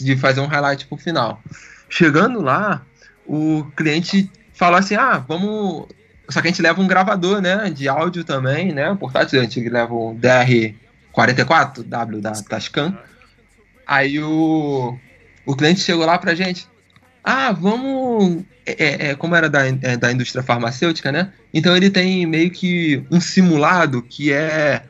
[0.03, 1.41] de fazer um highlight pro final.
[1.89, 2.85] Chegando lá,
[3.25, 5.87] o cliente fala assim: ah, vamos.
[6.29, 7.69] Só que a gente leva um gravador, né?
[7.69, 8.95] De áudio também, né?
[8.99, 10.73] Portátil, a gente leva um DR
[11.13, 12.97] 44W da Tascam.
[13.85, 14.97] Aí o,
[15.45, 16.67] o cliente chegou lá pra gente.
[17.23, 18.43] Ah, vamos.
[18.65, 21.31] É, é, como era da, é, da indústria farmacêutica, né?
[21.53, 24.83] Então ele tem meio que um simulado que é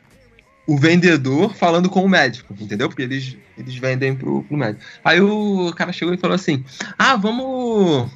[0.66, 2.88] o vendedor falando com o médico, entendeu?
[2.88, 4.84] Porque eles, eles vendem pro, pro médico.
[5.04, 6.64] Aí o cara chegou e falou assim:
[6.98, 8.10] Ah, vamos.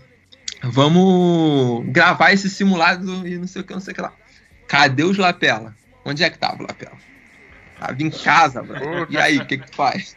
[0.62, 4.12] Vamos gravar esse simulado e não sei o que, não sei o que lá.
[4.68, 5.74] Cadê os lapela?
[6.04, 6.96] Onde é que tava o lapela?
[7.78, 9.06] Tava em casa, bro.
[9.08, 10.14] E aí, o que que faz?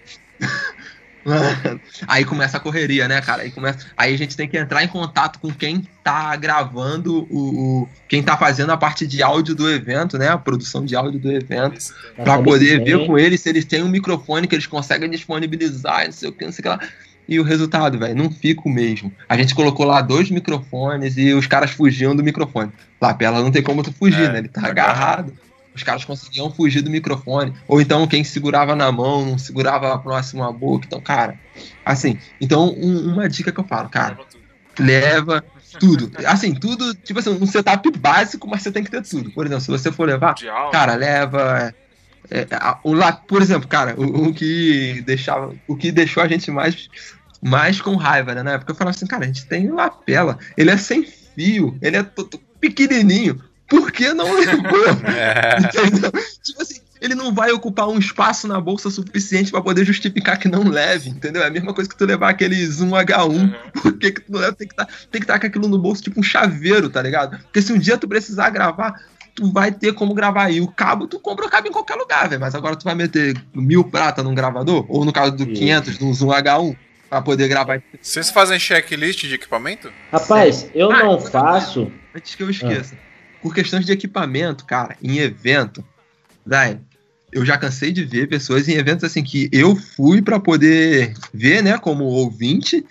[2.07, 3.43] aí começa a correria, né, cara?
[3.43, 3.85] Aí, começa...
[3.97, 8.21] aí a gente tem que entrar em contato com quem tá gravando o, o, quem
[8.21, 10.29] tá fazendo a parte de áudio do evento, né?
[10.29, 11.79] A produção de áudio do evento.
[12.15, 16.11] para poder ver com eles se eles têm um microfone que eles conseguem disponibilizar, não
[16.11, 16.79] sei o que, não sei o que lá.
[17.27, 19.11] E o resultado, velho, não fica o mesmo.
[19.29, 22.69] A gente colocou lá dois microfones e os caras fugiam do microfone.
[23.01, 24.39] Lapela não tem como tu fugir, é, né?
[24.39, 25.33] Ele tá agarrado
[25.75, 27.53] os caras conseguiam fugir do microfone.
[27.67, 30.85] Ou então quem segurava na mão não segurava próximo à boca.
[30.85, 31.39] Então, cara,
[31.85, 32.19] assim.
[32.39, 34.17] Então, um, uma dica que eu falo, cara,
[34.79, 35.43] leva
[35.79, 36.11] tudo.
[36.25, 39.31] Assim, tudo, tipo assim, um setup básico, mas você tem que ter tudo.
[39.31, 40.35] Por exemplo, se você for levar,
[40.71, 41.73] cara, leva.
[42.29, 42.47] É, é
[42.83, 42.95] o,
[43.27, 46.87] por exemplo, cara, o, o, que deixava, o que deixou a gente mais,
[47.41, 48.57] mais com raiva, né?
[48.57, 52.05] Porque eu falava assim, cara, a gente tem lapela, ele é sem fio, ele é
[52.61, 53.41] pequenininho
[53.73, 54.83] por que não levou?
[55.07, 55.57] É.
[55.59, 56.11] Entendeu?
[56.43, 60.47] Tipo assim, ele não vai ocupar um espaço na bolsa suficiente para poder justificar que
[60.47, 61.41] não leve, entendeu?
[61.41, 63.29] É a mesma coisa que tu levar aquele Zoom H1.
[63.29, 63.53] Uhum.
[63.81, 64.53] Por que, que tu não leva?
[64.53, 67.39] Tem que tá, estar tá com aquilo no bolso, tipo um chaveiro, tá ligado?
[67.39, 69.01] Porque se um dia tu precisar gravar,
[69.33, 70.61] tu vai ter como gravar aí.
[70.61, 72.41] O cabo, tu compra o cabo em qualquer lugar, velho.
[72.41, 74.85] Mas agora tu vai meter mil prata num gravador?
[74.87, 75.53] Ou no caso do Sim.
[75.53, 76.77] 500, num Zoom H1?
[77.09, 77.81] Pra poder gravar.
[78.01, 79.91] Vocês fazem checklist de equipamento?
[80.11, 81.91] Rapaz, eu ah, não faço.
[82.15, 82.95] Antes que eu esqueça.
[82.97, 83.12] Ah
[83.43, 85.83] por questões de equipamento, cara, em evento,
[86.45, 86.79] velho,
[87.33, 91.61] eu já cansei de ver pessoas em eventos assim que eu fui para poder ver,
[91.61, 92.85] né, como ouvinte.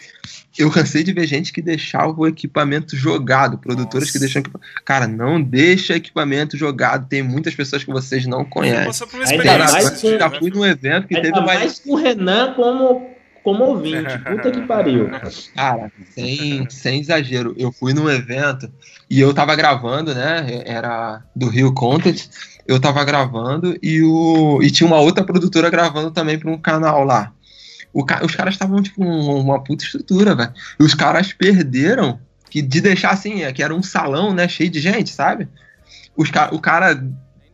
[0.59, 4.13] Eu cansei de ver gente que deixava o equipamento jogado, produtoras Nossa.
[4.13, 4.43] que deixam
[4.85, 7.09] Cara, não deixa equipamento jogado.
[7.09, 9.09] Tem muitas pessoas que vocês não conhecem.
[9.27, 13.12] Ainda mais já fui num evento que teve mais com o Renan como
[13.43, 14.19] como ouvinte.
[14.25, 15.11] Puta que pariu.
[15.55, 17.55] Cara, sem, sem exagero.
[17.59, 18.71] Eu fui num evento
[19.09, 20.63] e eu tava gravando, né?
[20.65, 22.29] Era do Rio Content.
[22.67, 27.05] Eu tava gravando e, o, e tinha uma outra produtora gravando também para um canal
[27.05, 27.33] lá.
[27.93, 30.53] O, os caras estavam, tipo, uma puta estrutura, velho.
[30.79, 32.19] E os caras perderam
[32.49, 34.47] que de deixar assim, é, que era um salão, né?
[34.47, 35.49] Cheio de gente, sabe?
[36.17, 37.03] Os, o cara,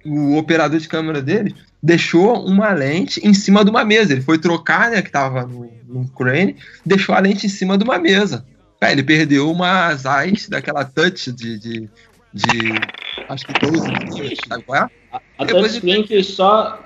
[0.04, 4.12] o operador de câmera dele, deixou uma lente em cima de uma mesa.
[4.12, 7.84] Ele foi trocar, né, que tava no, no crane, deixou a lente em cima de
[7.84, 8.44] uma mesa.
[8.80, 11.90] É, ele perdeu uma Zeiss daquela touch de, de,
[12.32, 12.80] de
[13.28, 14.88] acho que 12 sabe qual é?
[15.10, 16.84] A, a touchscreen que só,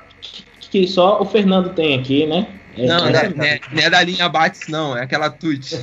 [0.60, 2.46] que só o Fernando tem aqui, né?
[2.76, 5.74] É, não, é, não, é, não é da linha Bates, não, é aquela touch.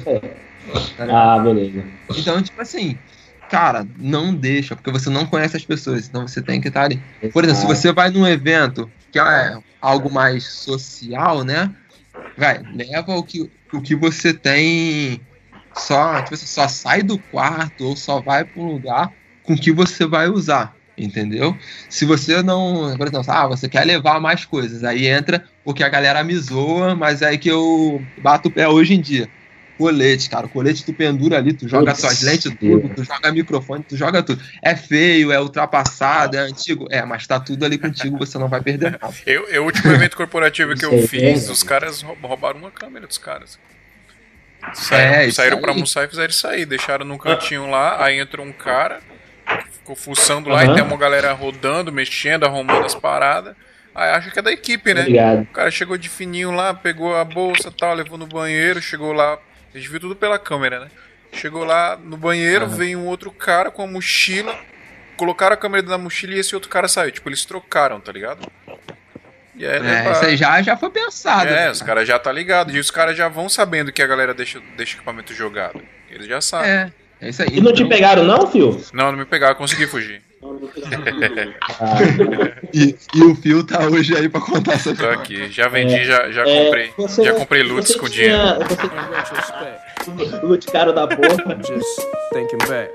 [0.97, 1.83] ah, beleza.
[2.17, 2.97] Então, tipo assim,
[3.49, 6.99] cara, não deixa, porque você não conhece as pessoas, então você tem que estar ali.
[7.31, 11.71] Por exemplo, se você vai num evento que é algo mais social, né?
[12.37, 15.21] Vai, leva o que, o que você tem
[15.75, 19.11] só, tipo, você só sai do quarto ou só vai para um lugar
[19.43, 21.57] com que você vai usar, entendeu?
[21.89, 25.89] Se você não, por exemplo, ah, você quer levar mais coisas, aí entra porque a
[25.89, 29.29] galera me zoa, mas é aí que eu bato o pé hoje em dia
[29.79, 30.45] colete, cara.
[30.45, 33.95] O colete tu pendura ali, tu joga Putz, suas lentes, tudo, tu joga microfone, tu
[33.95, 34.43] joga tudo.
[34.61, 36.85] É feio, é ultrapassado, é antigo.
[36.91, 39.13] É, mas tá tudo ali contigo, você não vai perder nada.
[39.25, 43.17] Eu, eu o último evento corporativo que eu fiz, os caras roubaram uma câmera dos
[43.17, 43.59] caras.
[44.73, 46.65] Saíram, é, saíram pra almoçar e fizeram isso aí.
[46.65, 48.99] Deixaram num cantinho lá, aí entrou um cara,
[49.71, 50.71] ficou fuçando lá uhum.
[50.71, 53.55] e tem uma galera rodando, mexendo, arrumando as paradas.
[53.93, 55.01] Aí acha que é da equipe, né?
[55.01, 55.41] Obrigado.
[55.41, 59.37] O cara chegou de fininho lá, pegou a bolsa tal, levou no banheiro, chegou lá,
[59.73, 60.87] a gente viu tudo pela câmera, né?
[61.31, 62.71] Chegou lá no banheiro, uhum.
[62.71, 64.57] veio um outro cara com a mochila,
[65.15, 67.11] colocaram a câmera na mochila e esse outro cara saiu.
[67.11, 68.49] Tipo, eles trocaram, tá ligado?
[69.55, 71.49] E aí, é, isso aí já, já foi pensado.
[71.49, 71.71] É, né?
[71.71, 72.71] os caras já tá ligado.
[72.71, 75.81] E os caras já vão sabendo que a galera deixa, deixa equipamento jogado.
[76.09, 76.69] Eles já sabem.
[76.69, 76.91] É,
[77.21, 77.49] é isso aí.
[77.49, 77.73] E não então...
[77.73, 78.81] te pegaram, não, Fio?
[78.93, 80.21] Não, não me pegaram, consegui fugir.
[82.73, 86.05] e, e, o Fio tá hoje aí pra contar essa Tô aqui, já vendi, é,
[86.05, 86.93] já, já é, comprei.
[86.97, 88.37] Você, já comprei loot com dinheiro.
[90.43, 91.59] Loot caro da porra.
[91.67, 92.89] Just thinking back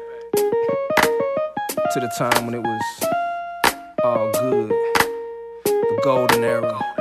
[1.93, 2.81] to the time when it was
[4.03, 4.73] all good.
[5.65, 6.94] The golden era.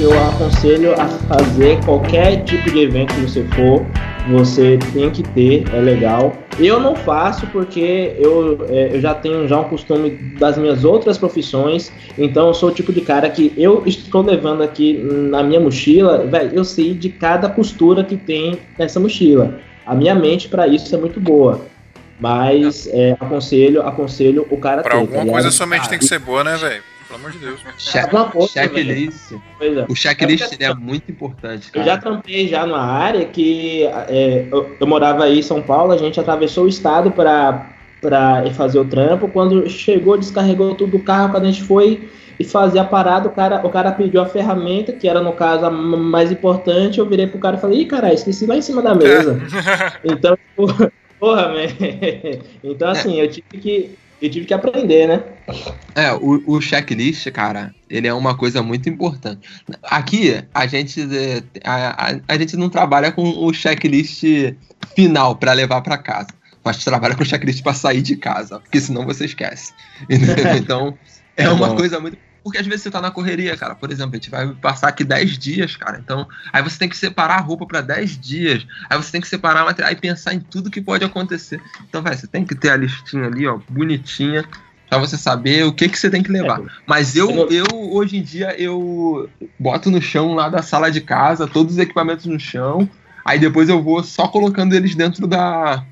[0.00, 3.84] Eu aconselho a fazer qualquer tipo de evento que você for,
[4.30, 6.32] você tem que ter, é legal.
[6.58, 11.18] Eu não faço porque eu, é, eu já tenho já um costume das minhas outras
[11.18, 15.60] profissões, então eu sou o tipo de cara que eu estou levando aqui na minha
[15.60, 19.60] mochila, velho, eu sei de cada costura que tem nessa mochila.
[19.84, 21.60] A minha mente para isso é muito boa.
[22.18, 25.98] Mas é, aconselho, aconselho o cara Pra ter, alguma tá coisa sua mente Ah, tem
[25.98, 26.82] que ser boa, né, velho?
[27.10, 27.60] Pelo amor de Deus.
[28.52, 29.32] Checklist.
[29.58, 29.84] Pois é.
[29.88, 32.00] O checklist É é muito importante, Eu já cara.
[32.00, 36.20] trampei já numa área que é, eu, eu morava aí em São Paulo, a gente
[36.20, 37.66] atravessou o estado para
[38.00, 39.28] para fazer o trampo.
[39.28, 42.08] Quando chegou, descarregou tudo do carro, quando a gente foi
[42.38, 45.66] e fazer a parada, o cara, o cara pediu a ferramenta, que era no caso
[45.66, 46.98] a mais importante.
[46.98, 49.38] Eu virei pro cara e falei: Ih, caralho, esqueci lá em cima da mesa.
[50.02, 50.90] então, porra,
[51.20, 51.66] porra, man.
[52.64, 53.90] Então, assim, eu tive que.
[54.20, 55.24] Eu tive que aprender, né?
[55.94, 59.48] É, o, o checklist, cara, ele é uma coisa muito importante.
[59.82, 64.22] Aqui, a gente, é, a, a, a gente não trabalha com o checklist
[64.94, 66.28] final pra levar pra casa.
[66.62, 69.72] Mas trabalha com o checklist pra sair de casa, porque senão você esquece.
[70.08, 70.54] Entendeu?
[70.60, 70.98] Então,
[71.36, 71.76] é uma bom.
[71.76, 72.18] coisa muito.
[72.42, 73.74] Porque às vezes você tá na correria, cara.
[73.74, 75.98] Por exemplo, a gente vai passar aqui 10 dias, cara.
[75.98, 78.66] Então, aí você tem que separar a roupa pra 10 dias.
[78.88, 81.60] Aí você tem que separar material e pensar em tudo que pode acontecer.
[81.88, 84.44] Então, vai, você tem que ter a listinha ali, ó, bonitinha,
[84.88, 86.60] pra você saber o que que você tem que levar.
[86.86, 91.46] Mas eu, eu hoje em dia, eu boto no chão lá da sala de casa,
[91.46, 92.88] todos os equipamentos no chão.
[93.24, 95.84] Aí depois eu vou só colocando eles dentro da,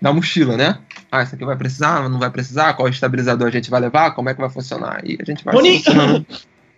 [0.00, 0.78] da mochila, né?
[1.14, 4.30] Ah, isso aqui vai precisar, não vai precisar, qual estabilizador a gente vai levar, como
[4.30, 5.00] é que vai funcionar.
[5.04, 5.82] Aí a gente vai Boni-.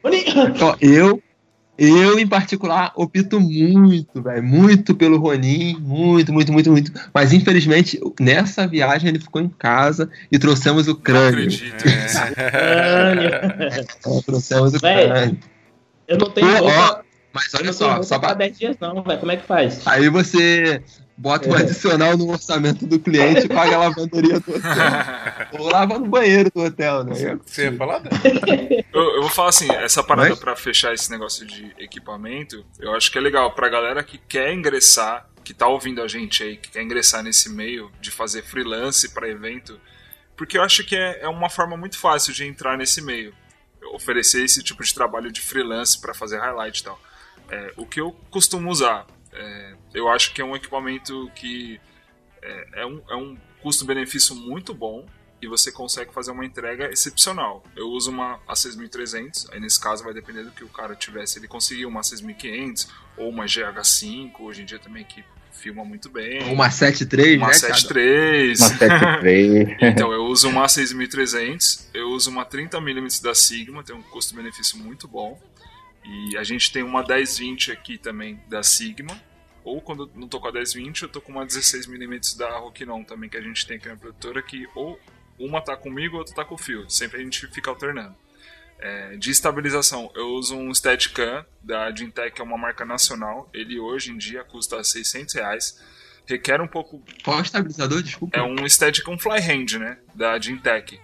[0.03, 0.25] Boni-
[0.61, 1.23] Ó, eu,
[1.79, 4.43] eu, em particular, opto muito, velho.
[4.43, 5.77] Muito pelo Ronin.
[5.81, 6.93] Muito, muito, muito, muito.
[7.15, 11.45] Mas infelizmente, nessa viagem ele ficou em casa e trouxemos o Não crânio.
[11.45, 11.85] acredito.
[14.05, 15.39] Ó, trouxemos o crânio.
[16.09, 16.65] Eu não tenho Pô,
[17.35, 18.35] Mas olha só, só pra pra...
[18.39, 19.19] 10 dias não, velho.
[19.19, 19.85] Como é que faz?
[19.87, 20.83] Aí você
[21.17, 21.61] bota um É.
[21.63, 25.49] adicional no orçamento do cliente e paga a lavanderia do hotel.
[25.59, 27.39] Ou lava no banheiro do hotel, né?
[27.45, 27.99] Você ia falar?
[27.99, 28.11] Dan?
[28.95, 32.95] Eu, eu vou falar assim, essa parada Mas- pra fechar esse negócio de equipamento, eu
[32.95, 36.57] acho que é legal pra galera que quer ingressar, que tá ouvindo a gente aí,
[36.57, 39.81] que quer ingressar nesse meio de fazer freelance pra evento,
[40.37, 43.35] porque eu acho que é, é uma forma muito fácil de entrar nesse meio.
[43.93, 47.01] Oferecer esse tipo de trabalho de freelance pra fazer highlight e tal.
[47.51, 51.81] É, o que eu costumo usar, é, eu acho que é um equipamento que
[52.43, 55.07] é, é um, é um custo-benefício muito bom
[55.41, 57.63] e você consegue fazer uma entrega excepcional.
[57.77, 61.39] Eu uso uma A6300, aí nesse caso vai depender do que o cara tiver, se
[61.39, 66.43] ele conseguir uma 6500 ou uma GH5, hoje em dia também que filma muito bem.
[66.53, 67.55] Uma 7.3, uma né?
[67.55, 68.61] 73.
[68.61, 69.77] Uma 73.
[69.81, 75.09] Então, eu uso uma 6300, eu uso uma 30mm da Sigma, tem um custo-benefício muito
[75.09, 75.41] bom.
[76.05, 79.19] E a gente tem uma 1020 aqui também da Sigma.
[79.65, 83.03] Ou quando eu não tô com a 1020, eu tô com uma 16mm da Rokinon
[83.03, 85.01] também, que a gente tem aqui na produtora, que ou
[85.39, 86.89] uma tá comigo, outra tá com o fio.
[86.91, 88.15] Sempre a gente fica alternando.
[88.79, 93.49] É, de estabilização, eu uso um Steadicam da Gintec, que é uma marca nacional.
[93.55, 95.83] Ele hoje em dia custa 600 reais.
[96.27, 98.03] Requer um pouco Qual é o estabilizador?
[98.03, 98.37] Desculpa.
[98.37, 99.99] é um Steadicam Flyhand, né?
[100.15, 101.01] Da Gintec.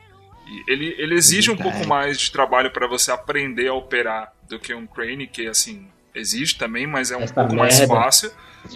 [0.66, 4.74] Ele, ele exige um pouco mais de trabalho para você aprender a operar do que
[4.74, 7.94] um Crane, que assim, exige também, mas é um Essa pouco mais merda.
[7.94, 8.32] fácil.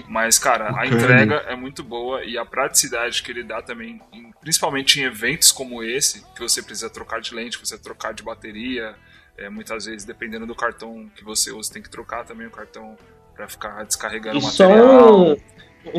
[0.09, 0.95] Mas, cara, O a Crane.
[0.97, 5.53] entrega é muito boa e a praticidade que ele dá também, em- principalmente em eventos
[5.53, 8.95] como esse, que você precisa trocar de lente, você trocar de bateria,
[9.37, 12.97] é, muitas vezes, dependendo do cartão que você usa, tem que trocar também o cartão
[13.35, 15.21] para ficar descarregando E o só material.
[15.31, 15.37] um,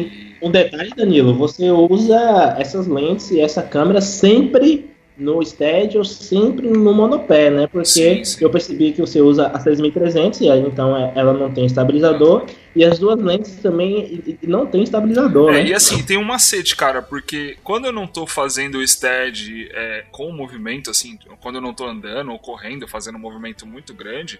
[0.01, 6.03] E- um detalhe, Danilo, você usa essas lentes e essa câmera sempre no stead ou
[6.03, 7.67] sempre no monopé, né?
[7.67, 8.37] Porque Sim, sim.
[8.43, 12.45] eu percebi que você usa a 6300 e aí então é- ela não tem estabilizador
[12.75, 15.67] e as duas lentes também não tem estabilizador, É, né?
[15.69, 20.03] e assim, tem um macete, cara, porque quando eu não tô fazendo o stead é,
[20.11, 23.93] com o movimento, assim, quando eu não tô andando ou correndo, fazendo um movimento muito
[23.93, 24.39] grande,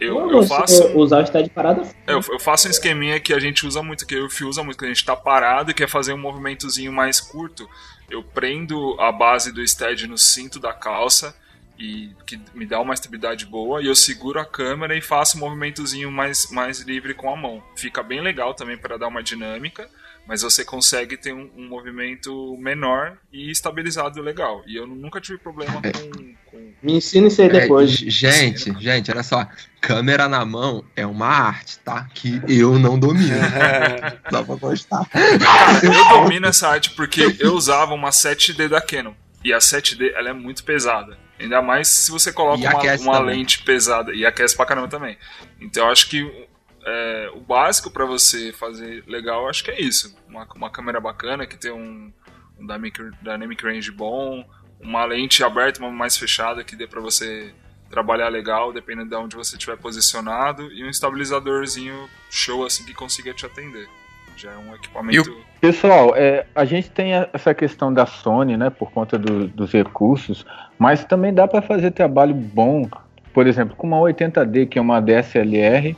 [0.00, 0.96] eu, eu faço.
[0.98, 4.06] usar o stead parada É, Eu, eu faço um esqueminha que a gente usa muito,
[4.06, 6.92] que o Fio usa muito, que a gente tá parado e quer fazer um movimentozinho
[6.92, 7.68] mais curto.
[8.12, 11.34] Eu prendo a base do stead no cinto da calça
[11.78, 15.40] e que me dá uma estabilidade boa e eu seguro a câmera e faço um
[15.40, 17.62] movimentozinho mais, mais livre com a mão.
[17.74, 19.88] Fica bem legal também para dar uma dinâmica,
[20.26, 24.62] mas você consegue ter um, um movimento menor e estabilizado legal.
[24.66, 27.90] E eu nunca tive problema com, com Me ensina isso aí É, depois.
[27.90, 29.48] g- gente, gente, olha só.
[29.82, 32.08] Câmera na mão é uma arte, tá?
[32.14, 33.34] Que eu não domino.
[34.30, 35.04] Só pra.
[35.40, 39.12] Cara, eu domino essa arte porque eu usava uma 7D da Canon.
[39.44, 41.18] E a 7D ela é muito pesada.
[41.38, 44.14] Ainda mais se você coloca uma, uma lente pesada.
[44.14, 45.18] E aquece pra caramba também.
[45.60, 46.48] Então eu acho que
[46.86, 50.16] é, o básico para você fazer legal, acho que é isso.
[50.28, 52.12] Uma, uma câmera bacana que tem um,
[52.56, 54.48] um dynamic, dynamic range bom,
[54.80, 57.52] uma lente aberta, uma mais fechada que dê para você
[57.92, 63.34] trabalhar legal, dependendo de onde você estiver posicionado, e um estabilizadorzinho show assim que consiga
[63.34, 63.86] te atender.
[64.34, 65.36] Já é um equipamento.
[65.60, 70.46] Pessoal, é, a gente tem essa questão da Sony, né, por conta do, dos recursos,
[70.78, 72.88] mas também dá para fazer trabalho bom,
[73.34, 75.94] por exemplo, com uma 80D, que é uma DSLR,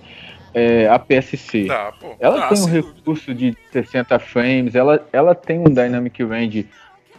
[0.53, 1.67] é, a PSC.
[1.67, 6.69] Tá, ela tem um recurso de 60 frames, ela, ela tem um Dynamic Range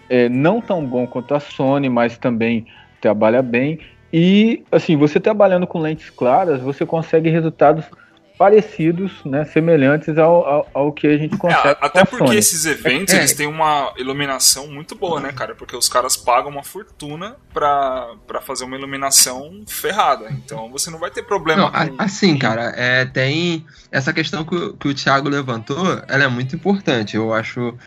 [0.10, 2.68] é, não tão bom quanto a Sony, mas também
[3.02, 3.80] trabalha bem.
[4.18, 7.84] E assim, você trabalhando com lentes claras, você consegue resultados
[8.38, 11.68] parecidos, né, semelhantes ao, ao, ao, que a gente consegue.
[11.68, 12.38] É, até porque Sony.
[12.38, 13.18] esses eventos é.
[13.18, 15.54] eles têm uma iluminação muito boa, né, cara?
[15.54, 20.30] Porque os caras pagam uma fortuna pra, pra fazer uma iluminação ferrada.
[20.32, 21.70] Então você não vai ter problema.
[21.70, 22.02] Não, com...
[22.02, 26.56] Assim, cara, é, tem essa questão que, o, que o Thiago levantou, ela é muito
[26.56, 27.18] importante.
[27.18, 27.78] Eu acho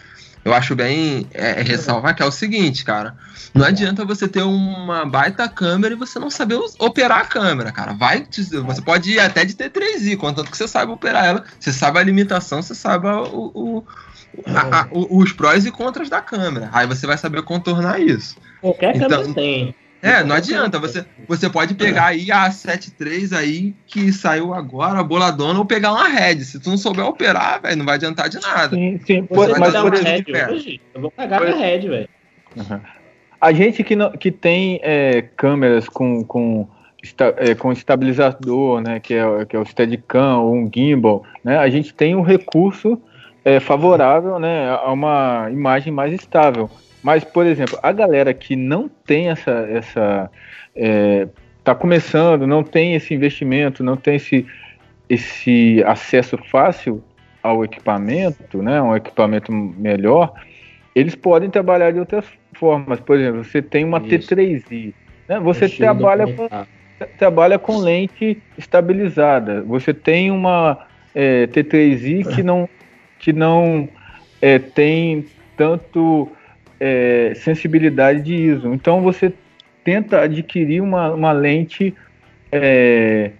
[0.49, 3.14] eu acho bem é, é, ressalvar que é o seguinte, cara.
[3.55, 7.92] Não adianta você ter uma baita câmera e você não saber operar a câmera, cara.
[7.92, 8.26] Vai,
[8.64, 12.03] você pode ir até de T3i, contanto que você saiba operar ela, você sabe a
[12.03, 13.84] limitação, você sabe o, o,
[14.46, 16.70] a, a, os prós e contras da câmera.
[16.72, 18.36] Aí você vai saber contornar isso.
[18.61, 19.74] Qualquer então, câmera tem.
[20.01, 20.78] É, não adianta.
[20.78, 25.92] Você, você pode pegar aí a 73 aí que saiu agora, a boladona, ou pegar
[25.92, 26.40] uma Red.
[26.44, 28.76] Se tu não souber operar, velho, não vai adiantar de nada.
[28.76, 29.26] Sim, sim.
[29.28, 32.09] Você mas uma Red hoje, eu vou pegar a Red, velho.
[32.57, 32.80] Uhum.
[33.40, 36.68] A gente que, não, que tem é, câmeras com, com,
[37.36, 41.68] é, com estabilizador, né, que é, que é o Steadicam ou um gimbal, né, a
[41.68, 43.01] gente tem um recurso
[43.44, 46.68] é, favorável né, a uma imagem mais estável.
[47.03, 49.51] Mas, por exemplo, a galera que não tem essa.
[49.70, 50.30] essa
[50.74, 51.28] é,
[51.62, 54.46] tá começando, não tem esse investimento, não tem esse,
[55.09, 57.03] esse acesso fácil
[57.42, 60.32] ao equipamento, né, um equipamento melhor,
[60.94, 62.24] eles podem trabalhar de outras
[62.55, 63.01] formas.
[63.01, 64.34] Por exemplo, você tem uma Isso.
[64.34, 64.94] T3i,
[65.28, 66.49] né, você trabalha com,
[67.18, 69.62] trabalha com lente estabilizada.
[69.62, 72.68] Você tem uma é, T3i que não,
[73.18, 73.88] que não
[74.40, 75.26] é, tem
[75.57, 76.30] tanto
[76.81, 78.72] é, sensibilidade de ISO.
[78.72, 79.33] Então você
[79.85, 81.95] tenta adquirir uma, uma lente
[82.53, 83.33] é,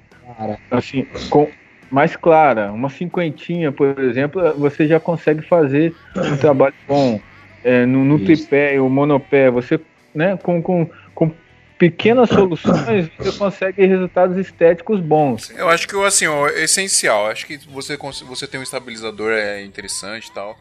[0.71, 1.49] assim, com,
[1.91, 7.21] mais clara, uma cinquentinha, por exemplo, você já consegue fazer um trabalho bom.
[7.65, 9.81] É, no, no tripé ou monopé, você
[10.15, 11.33] né, com, com, com
[11.77, 15.51] pequenas soluções você consegue resultados estéticos bons.
[15.51, 20.29] Eu acho que assim, o essencial, acho que você, você tem um estabilizador é interessante
[20.29, 20.59] e tal.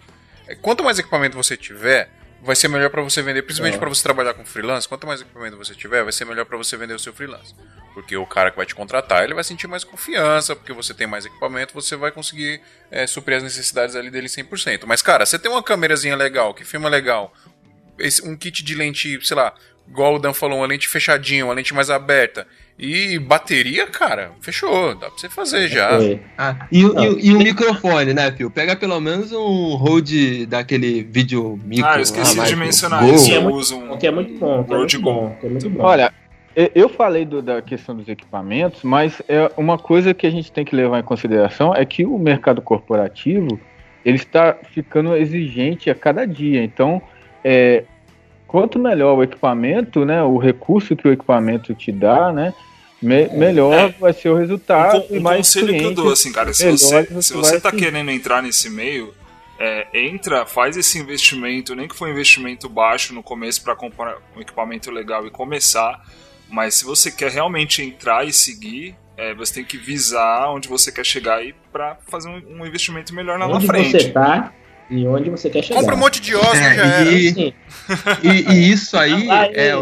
[0.47, 2.09] É, quanto mais equipamento você tiver,
[2.41, 3.79] vai ser melhor para você vender, principalmente é.
[3.79, 4.87] para você trabalhar com freelance.
[4.87, 7.53] Quanto mais equipamento você tiver, vai ser melhor para você vender o seu freelance.
[7.93, 11.07] Porque o cara que vai te contratar, ele vai sentir mais confiança, porque você tem
[11.07, 12.61] mais equipamento, você vai conseguir
[12.91, 14.83] é, suprir as necessidades ali dele 100%.
[14.85, 17.33] Mas, cara, você tem uma câmerazinha legal, que filma legal,
[17.97, 19.53] esse, um kit de lente, sei lá,
[19.89, 22.47] igual o Dan falou, uma lente fechadinha, uma lente mais aberta.
[22.79, 25.97] E bateria, cara, fechou, dá pra você fazer já.
[26.37, 28.51] Ah, e, e, e, o microfone, né, Pio?
[28.51, 31.87] Pega pelo menos um Rode daquele vídeo micro.
[31.87, 33.25] Ah, eu esqueci de mencionar isso.
[33.25, 34.63] Que é, muito, um, que é muito bom.
[34.63, 35.83] Que é muito bom, que é muito bom.
[35.83, 36.13] Olha,
[36.75, 40.63] eu falei do, da questão dos equipamentos, mas é uma coisa que a gente tem
[40.63, 43.59] que levar em consideração é que o mercado corporativo
[44.05, 46.63] ele está ficando exigente a cada dia.
[46.63, 47.01] Então,
[47.43, 47.83] é,
[48.47, 52.53] quanto melhor o equipamento, né, o recurso que o equipamento te dá, né,
[53.01, 53.89] me, melhor é.
[53.99, 55.03] vai ser o resultado.
[55.11, 58.09] Um, um mais conselho que eu dou, assim, cara, se você, se você tá querendo
[58.09, 59.13] entrar nesse meio,
[59.59, 64.17] é, entra, faz esse investimento, nem que for um investimento baixo no começo para comprar
[64.35, 66.01] um equipamento legal e começar,
[66.49, 70.91] mas se você quer realmente entrar e seguir, é, você tem que visar onde você
[70.91, 73.91] quer chegar aí para fazer um, um, investimento melhor lá onde na frente.
[73.91, 74.53] Você tá,
[74.89, 75.79] e onde você quer chegar.
[75.79, 77.53] Compra um monte de ossos é, já e,
[78.23, 79.73] e, e, isso aí, ah, é,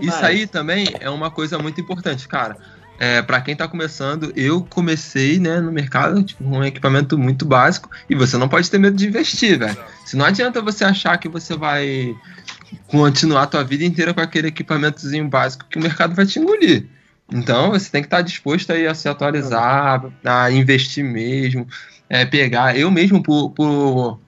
[0.00, 2.56] isso aí também é uma coisa muito importante, cara.
[2.98, 7.46] É, para quem tá começando, eu comecei né, no mercado tipo, com um equipamento muito
[7.46, 9.76] básico e você não pode ter medo de investir, velho.
[10.04, 12.14] Se não adianta você achar que você vai
[12.86, 16.84] continuar a tua vida inteira com aquele equipamentozinho básico que o mercado vai te engolir.
[17.32, 21.66] Então você tem que estar tá disposto aí a se atualizar, a investir mesmo,
[22.06, 22.76] é, pegar.
[22.76, 24.20] Eu mesmo, por, por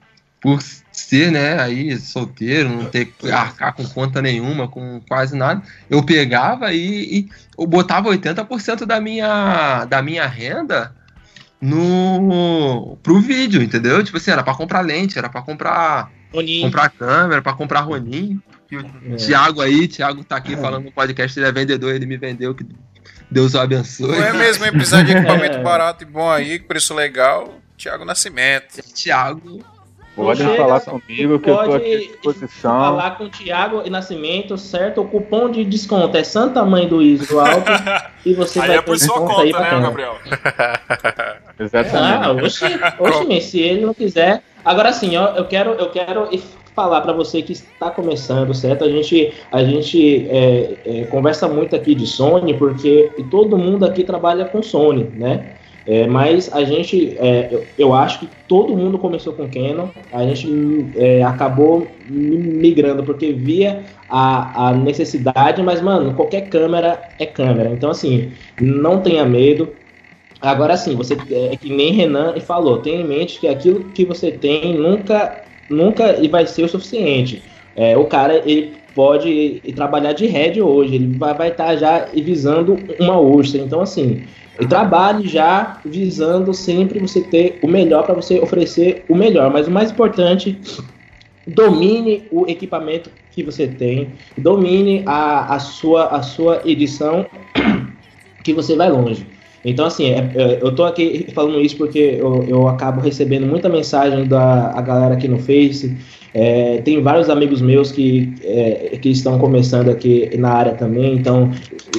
[0.42, 5.62] por ser, né, aí solteiro, não ter que arcar com conta nenhuma, com quase nada,
[5.88, 10.92] eu pegava e, e eu botava 80% da minha, da minha renda
[11.60, 14.02] no pro vídeo, entendeu?
[14.02, 16.64] Tipo assim, era para comprar lente, era para comprar Roninho.
[16.64, 18.40] comprar câmera, pra comprar Ronin.
[18.70, 19.16] E o É.
[19.16, 22.66] Thiago aí, Thiago tá aqui falando no podcast, ele é vendedor, ele me vendeu, que
[23.30, 24.08] Deus o abençoe.
[24.08, 24.72] Não é mesmo, hein?
[24.72, 25.62] Precisar de equipamento É.
[25.62, 27.60] barato e bom aí, preço legal.
[27.78, 28.82] Thiago Nascimento.
[28.94, 29.64] Thiago,
[30.14, 32.80] Podem chega, falar comigo que eu tô pode aqui à disposição.
[32.80, 35.00] Falar com o Thiago e Nascimento, certo?
[35.00, 37.70] O cupom de desconto é Santa Mãe do Iso Alto
[38.24, 39.80] e você Aí vai é por sua conta, aí né.
[39.80, 40.16] Gabriel?
[41.58, 41.96] Exatamente.
[41.96, 42.64] Ah, oxe,
[43.00, 44.42] oxe, mas se ele não quiser.
[44.62, 46.28] Agora sim, ó, eu quero, eu quero
[46.74, 48.84] falar para você que está começando, certo?
[48.84, 54.04] A gente, a gente é, é, conversa muito aqui de Sony, porque todo mundo aqui
[54.04, 55.56] trabalha com Sony, né?
[55.84, 60.24] É, mas a gente, é, eu, eu acho que todo mundo começou com Canon, a
[60.24, 60.46] gente
[60.96, 67.70] é, acabou mi- migrando porque via a, a necessidade, mas mano, qualquer câmera é câmera,
[67.70, 69.76] então assim, não tenha medo,
[70.40, 74.32] Agora sim, você é que nem Renan falou, tenha em mente que aquilo que você
[74.32, 77.44] tem nunca, nunca vai ser o suficiente.
[77.76, 83.18] É, o cara ele pode trabalhar de head hoje, ele vai estar já visando uma
[83.20, 83.56] ursa.
[83.58, 84.24] Então assim,
[84.60, 89.50] e trabalhe já visando sempre você ter o melhor para você oferecer o melhor.
[89.50, 90.58] Mas o mais importante,
[91.46, 97.26] domine o equipamento que você tem, domine a, a, sua, a sua edição,
[98.44, 99.26] que você vai longe.
[99.64, 103.68] Então, assim, é- é, eu tô aqui falando isso porque eu, eu acabo recebendo muita
[103.68, 105.96] mensagem da galera aqui no Face.
[106.34, 111.50] É, tem vários amigos meus que, é, que estão começando aqui na área também, então,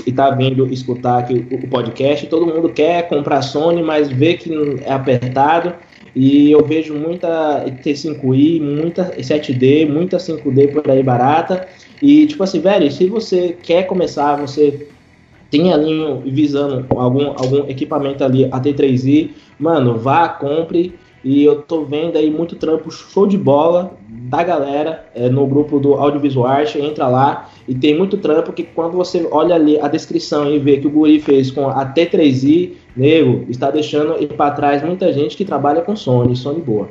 [0.08, 2.26] e tá vindo escutar aqui o, o podcast.
[2.28, 4.52] Todo mundo quer comprar Sony, mas vê que
[4.86, 5.74] é apertado.
[6.16, 11.68] E eu vejo muita T5i, muita 7D, muita 5D por aí barata.
[12.02, 14.88] E, tipo assim, velho, se você quer começar, você
[15.50, 20.96] tem ali visando algum, algum equipamento ali, a T3i, mano, vá, compre.
[21.24, 25.80] E eu tô vendo aí muito trampo show de bola da galera é, no grupo
[25.80, 29.88] do Audiovisual Arte, entra lá e tem muito trampo que quando você olha ali a
[29.88, 34.52] descrição e vê que o Guri fez com a T3i, nego, está deixando ir para
[34.52, 36.90] trás muita gente que trabalha com Sony, Sony boa.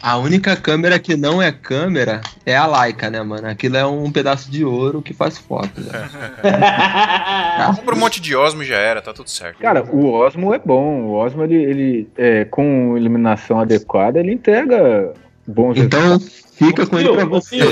[0.00, 3.48] a única câmera que não é câmera é a Leica, né, mano?
[3.48, 5.80] Aquilo é um pedaço de ouro que faz foto.
[5.80, 6.08] Né?
[7.74, 9.58] Compra um monte de Osmo e já era, tá tudo certo.
[9.58, 11.02] Cara, o Osmo é bom.
[11.02, 15.12] O Osmo, ele, ele é, com iluminação adequada, ele entrega
[15.48, 17.56] bons Então, fica com ele pra você.
[17.56, 17.70] Ô, Fio,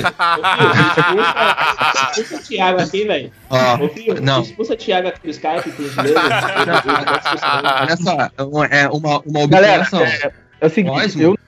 [0.96, 3.32] expulsa- expulsa o Thiago aqui, velho.
[3.50, 4.42] Ó, Ô, Fio, não.
[4.42, 5.72] expulsa o Thiago aqui do Skype,
[7.80, 8.30] olha só,
[8.70, 10.00] é uma, uma Galera, observação.
[10.00, 11.22] é, é o seguinte, Osmo?
[11.22, 11.38] eu.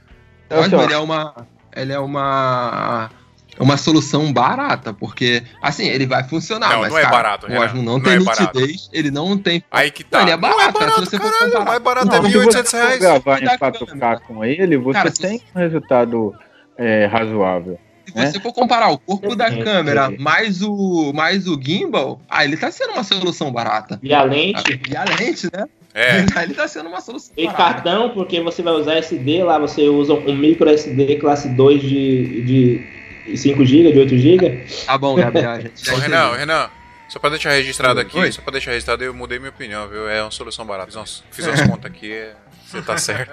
[0.51, 1.47] Osmo, ele é uma.
[1.75, 3.11] Ele é uma.
[3.59, 7.57] Uma solução barata, porque, assim, ele vai funcionar, Não, mas, não é cara, barato, o
[7.57, 8.59] Osmo não, não tem é barato.
[8.59, 9.63] nitidez, ele não tem...
[9.71, 10.19] Aí que tá.
[10.19, 11.65] Não, ele é Não barato, cara, se você for caralho, comparar.
[11.65, 12.99] mais barato Não, é se 1.800 você for reais.
[13.01, 14.21] gravar em Da 4K câmera.
[14.21, 16.35] com ele, você Cara, se tem um resultado
[16.77, 17.79] é, razoável.
[18.07, 18.27] Se né?
[18.31, 20.17] você for comparar o corpo da É, câmera é.
[20.19, 23.99] mais o, mais o gimbal, ah, ele tá sendo uma solução barata.
[24.03, 25.67] E a lente, E a lente, né?
[25.95, 26.21] É.
[26.45, 30.15] ele tá sendo uma solução e cartão, porque você vai usar SD, lá você usa
[30.15, 32.98] um micro SD classe 2 de, de
[33.37, 34.67] 5 GB, de 8 GB.
[34.87, 35.97] Tá bom, Gabriel, gente Ô.
[35.97, 36.71] Renan, Renan,
[37.09, 38.33] só pra deixar registrado aqui, Oi.
[38.33, 40.09] só pra deixar registrado, eu mudei minha opinião, viu?
[40.09, 40.87] É uma solução barata.
[40.87, 42.27] Fiz umas, fiz umas contas aqui,
[42.67, 43.33] você tá certo.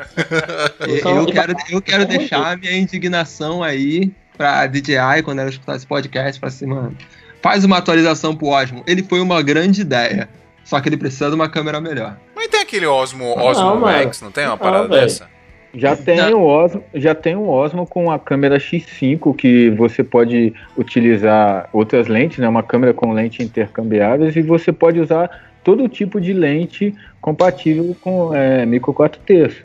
[0.88, 5.88] Eu, quero, eu quero deixar a minha indignação aí pra DJI quando ela escutar esse
[5.88, 6.96] podcast, pra assim, mano,
[7.42, 8.84] faz uma atualização pro Osmo.
[8.88, 10.30] Ele foi uma grande ideia,
[10.64, 12.18] só que ele precisa de uma câmera melhor.
[12.36, 13.80] Mas tem aquele Osmo, Osmo Não.
[13.80, 15.02] Max, não tem uma Não, parada velho.
[15.02, 15.30] dessa?
[15.78, 20.54] Já tem, o Osmo, já tem o Osmo com a câmera X5 que você pode
[20.78, 22.48] utilizar outras lentes, né?
[22.48, 25.30] Uma câmera com lente intercambiáveis e você pode usar
[25.64, 29.64] todo tipo de lente compatível com é, micro 4 terços.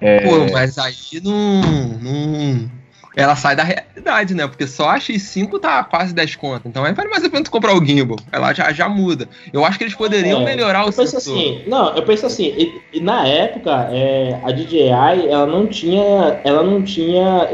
[0.00, 1.62] É, Pô, mas aí não,
[2.00, 2.79] não.
[3.20, 4.46] Ela sai da realidade, né?
[4.46, 6.66] Porque só a X5 tá quase 10 conto.
[6.68, 8.16] Então aí vale mais a pena tu comprar o gimbal.
[8.32, 9.28] Ela já, já muda.
[9.52, 11.18] Eu acho que eles poderiam É, melhorar o sensor.
[11.18, 16.40] assim, não, eu penso assim, e- e na época é, a DJI ela não tinha,
[16.44, 17.48] ela não tinha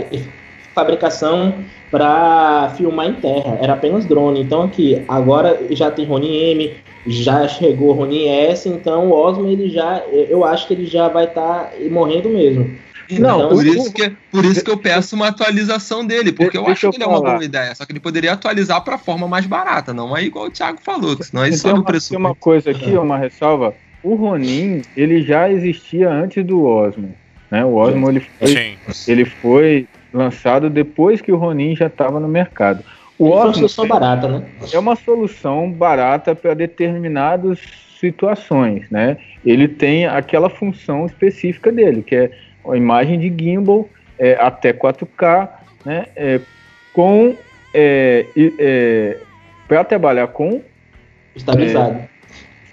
[0.75, 4.41] fabricação para filmar em terra, era apenas drone.
[4.43, 6.77] Então aqui agora já tem Ronin M,
[7.07, 11.25] já chegou Ronin S, então o Osmo ele já, eu acho que ele já vai
[11.27, 12.79] estar morrendo mesmo.
[13.11, 16.57] Não, Então, Por o- isso, que, por isso que eu peço uma atualização dele, porque
[16.59, 17.33] eu acho que ele é uma falar.
[17.35, 17.75] boa ideia.
[17.75, 21.17] Só que ele poderia atualizar para forma mais barata, não é igual o Thiago falou,
[21.17, 22.09] que senão aí Tem sobe o uma, preço.
[22.11, 23.75] tem uma coisa aqui, uma ressalva.
[24.03, 27.15] O Ronin, ele já existia antes do Osmo.
[27.51, 27.65] Né?
[27.65, 28.77] O Osmo ele foi, Sim.
[29.07, 32.83] ele foi lançado depois que o Ronin já estava no mercado.
[33.19, 34.43] O foi uma Osmo solução barata, né?
[34.73, 37.59] é uma solução barata para determinadas
[37.99, 39.17] situações, né?
[39.45, 42.31] Ele tem aquela função específica dele, que é
[42.71, 43.89] a imagem de gimbal
[44.19, 45.49] é, até 4K
[45.85, 46.41] né, é,
[46.93, 47.37] com
[47.73, 48.27] é,
[48.59, 49.19] é,
[49.69, 50.63] para trabalhar com
[51.35, 51.99] Estabilizado.
[51.99, 52.09] É,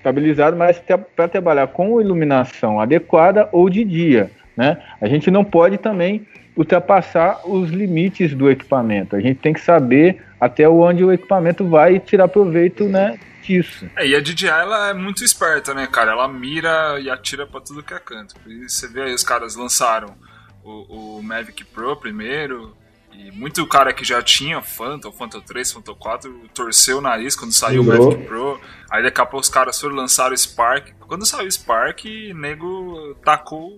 [0.04, 0.82] estabilizado, mas
[1.16, 4.30] para trabalhar com iluminação adequada ou de dia.
[4.56, 4.78] Né?
[5.00, 9.16] A gente não pode também ultrapassar os limites do equipamento.
[9.16, 13.90] A gente tem que saber até onde o equipamento vai tirar proveito né, disso.
[13.96, 16.12] É, e a DJI ela é muito esperta, né, cara?
[16.12, 18.36] Ela mira e atira para tudo que é canto.
[18.68, 20.16] Você vê aí os caras lançaram
[20.64, 22.76] o, o Mavic Pro primeiro,
[23.16, 27.52] e muito cara que já tinha Phantom, Phantom 3, Phantom 4, torceu o nariz quando
[27.52, 28.60] saiu o Mavic Pro.
[28.90, 30.94] Aí daqui a pouco os caras foram lançar o Spark.
[31.08, 33.76] Quando saiu o Spark, nego tacou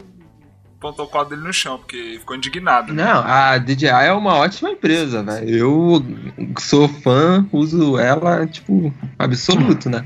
[0.80, 2.94] pontou o quadro dele no chão, porque ficou indignado.
[2.94, 3.04] Né?
[3.04, 5.50] Não, a DJI é uma ótima empresa, velho.
[5.50, 6.06] Eu
[6.60, 10.06] sou fã, uso ela, tipo, absoluto, né?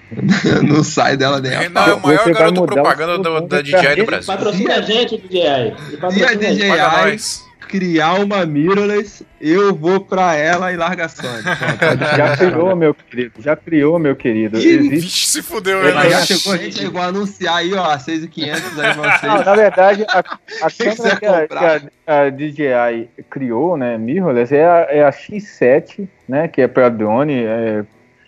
[0.66, 4.06] não sai dela nem a Não, é o maior garoto propaganda do, da DJI do
[4.06, 4.26] Brasil.
[4.26, 5.74] Patrocina a gente, DJI.
[6.16, 11.42] E a DJI criar uma mirrorless, eu vou pra ela e larga a Sony.
[12.16, 13.40] já criou, meu querido.
[13.40, 14.56] Já criou, meu querido.
[14.58, 14.88] Existe...
[14.88, 16.10] Vixe, se fudeu, né?
[16.10, 19.22] Já chegou, a gente chegou a anunciar aí, ó, 6,500 aí vocês.
[19.22, 20.18] Não, na verdade, a,
[20.66, 25.10] a câmera que a, que a, a, DJI criou, né, mirrorless, é a, é a
[25.10, 27.84] X7, né, que é pra drone, é,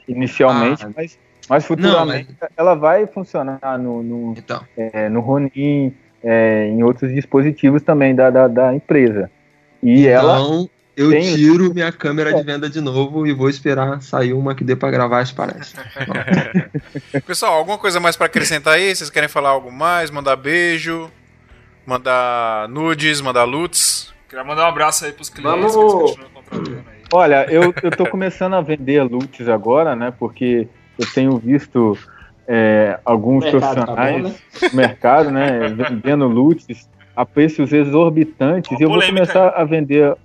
[0.07, 2.51] inicialmente, ah, mas, mas futuramente não, mas...
[2.57, 4.63] ela vai funcionar no, no, então.
[4.77, 5.93] é, no Ronin,
[6.23, 9.31] é, em outros dispositivos também da, da, da empresa.
[9.83, 11.35] E então, ela eu tem...
[11.35, 14.91] tiro minha câmera de venda de novo e vou esperar sair uma que dê para
[14.91, 15.85] gravar as palestras.
[17.27, 18.95] Pessoal, alguma coisa mais para acrescentar aí?
[18.95, 20.11] Vocês querem falar algo mais?
[20.11, 21.11] Mandar beijo?
[21.87, 23.21] Mandar nudes?
[23.21, 24.13] Mandar loots?
[24.29, 26.15] Queria mandar um abraço aí pros clientes Vamos...
[26.15, 26.23] que
[27.13, 30.13] Olha, eu, eu tô começando a vender loots agora, né?
[30.19, 30.67] Porque
[30.99, 31.99] eu tenho visto
[32.47, 34.71] é, alguns mercado profissionais tá bom, né?
[34.71, 38.79] no mercado, né, vendendo loots a preços exorbitantes.
[38.79, 40.17] e eu vou começar a vender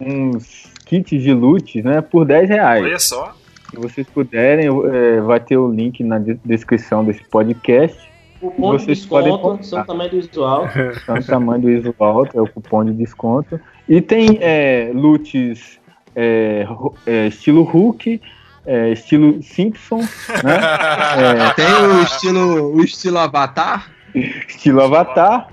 [0.00, 2.84] uns kits de loot, né, por 10 reais.
[2.84, 3.34] Olha só.
[3.70, 7.98] Se vocês puderem, é, vai ter o link na descrição desse podcast.
[8.42, 10.68] O cupom de desconto são tamanho do visual.
[11.06, 13.58] São tamanho do visual, é o cupom de desconto.
[13.88, 15.80] E tem é, loots
[16.14, 16.66] é,
[17.06, 18.20] é, estilo Hulk,
[18.66, 20.60] é, estilo Simpson, né?
[21.50, 23.90] É, tem o estilo, o estilo Avatar.
[24.14, 25.48] Estilo Avatar.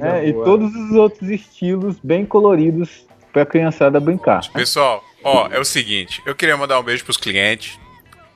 [0.00, 4.42] É, e todos os outros estilos bem coloridos para a criançada brincar.
[4.52, 7.78] Pessoal, ó, é o seguinte, eu queria mandar um beijo pros clientes,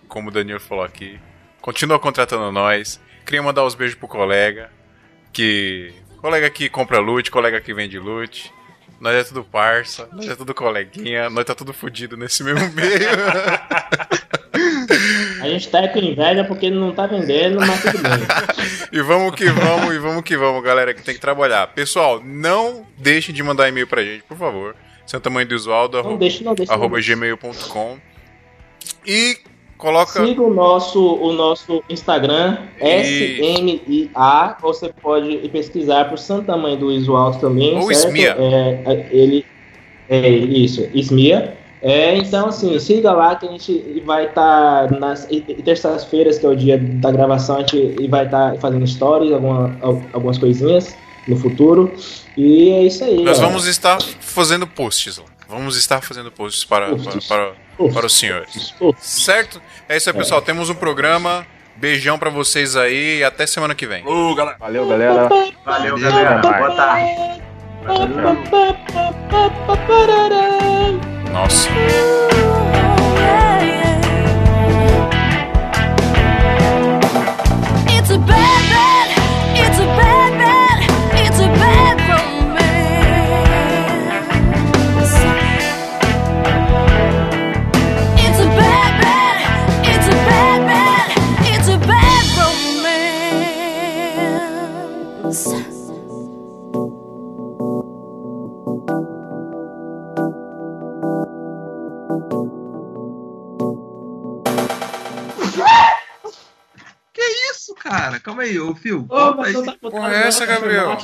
[0.08, 1.18] como o Daniel falou aqui.
[1.60, 3.00] Continua contratando nós.
[3.24, 4.70] Queria mandar os beijos pro colega,
[5.32, 8.52] que colega que compra loot, colega que vende loot.
[9.00, 12.88] Nós é tudo parça, nós é tudo coleguinha, nós tá tudo fudido nesse mesmo meio.
[15.40, 18.10] A gente tá com inveja porque não tá vendendo, mas tudo bem.
[19.00, 21.68] e vamos que vamos, e vamos que vamos, galera, que tem que trabalhar.
[21.68, 24.76] Pessoal, não deixem de mandar e-mail pra gente, por favor.
[25.06, 27.98] Seu tamanho do usuário, arroba, deixe, não deixe, arroba gmail.com.
[29.06, 29.38] E
[29.80, 30.24] Coloca...
[30.26, 34.56] Siga o nosso, o nosso Instagram, SMIA.
[34.60, 37.78] Você pode pesquisar por Santa Mãe do Iso Alto também.
[37.78, 38.08] Ou certo?
[38.08, 38.36] Smia.
[38.38, 39.46] É, é, ele,
[40.08, 41.56] é isso, Smia.
[41.82, 45.26] É, então, assim, siga lá que a gente vai estar tá nas
[45.64, 49.74] terças-feiras, que é o dia da gravação, a gente vai estar tá fazendo stories, alguma,
[50.12, 50.94] algumas coisinhas
[51.26, 51.90] no futuro.
[52.36, 53.22] E é isso aí.
[53.22, 55.24] Nós vamos estar fazendo posts lá.
[55.48, 57.26] Vamos estar fazendo posts para, posts.
[57.26, 57.54] para, para
[57.88, 58.74] para os senhores.
[58.98, 59.60] Certo?
[59.88, 60.42] É isso aí, pessoal.
[60.42, 61.46] Temos um programa.
[61.76, 64.04] Beijão para vocês aí e até semana que vem.
[64.06, 64.56] Uh, galera.
[64.58, 65.28] Valeu, galera.
[65.64, 66.38] Valeu, galera.
[66.38, 67.40] Boa tarde.
[71.32, 71.70] Nossa.
[77.88, 79.08] It's a bad, bad,
[79.56, 80.19] it's a bad, bad,
[107.90, 108.20] cara.
[108.20, 109.06] Calma aí, ô Fio.
[109.08, 110.96] Ô, mas tá Porra, é essa, Gabriel?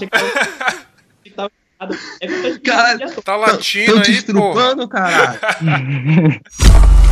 [2.64, 4.54] Cara, tá latindo aí, pô.
[4.54, 5.40] Tô te caralho.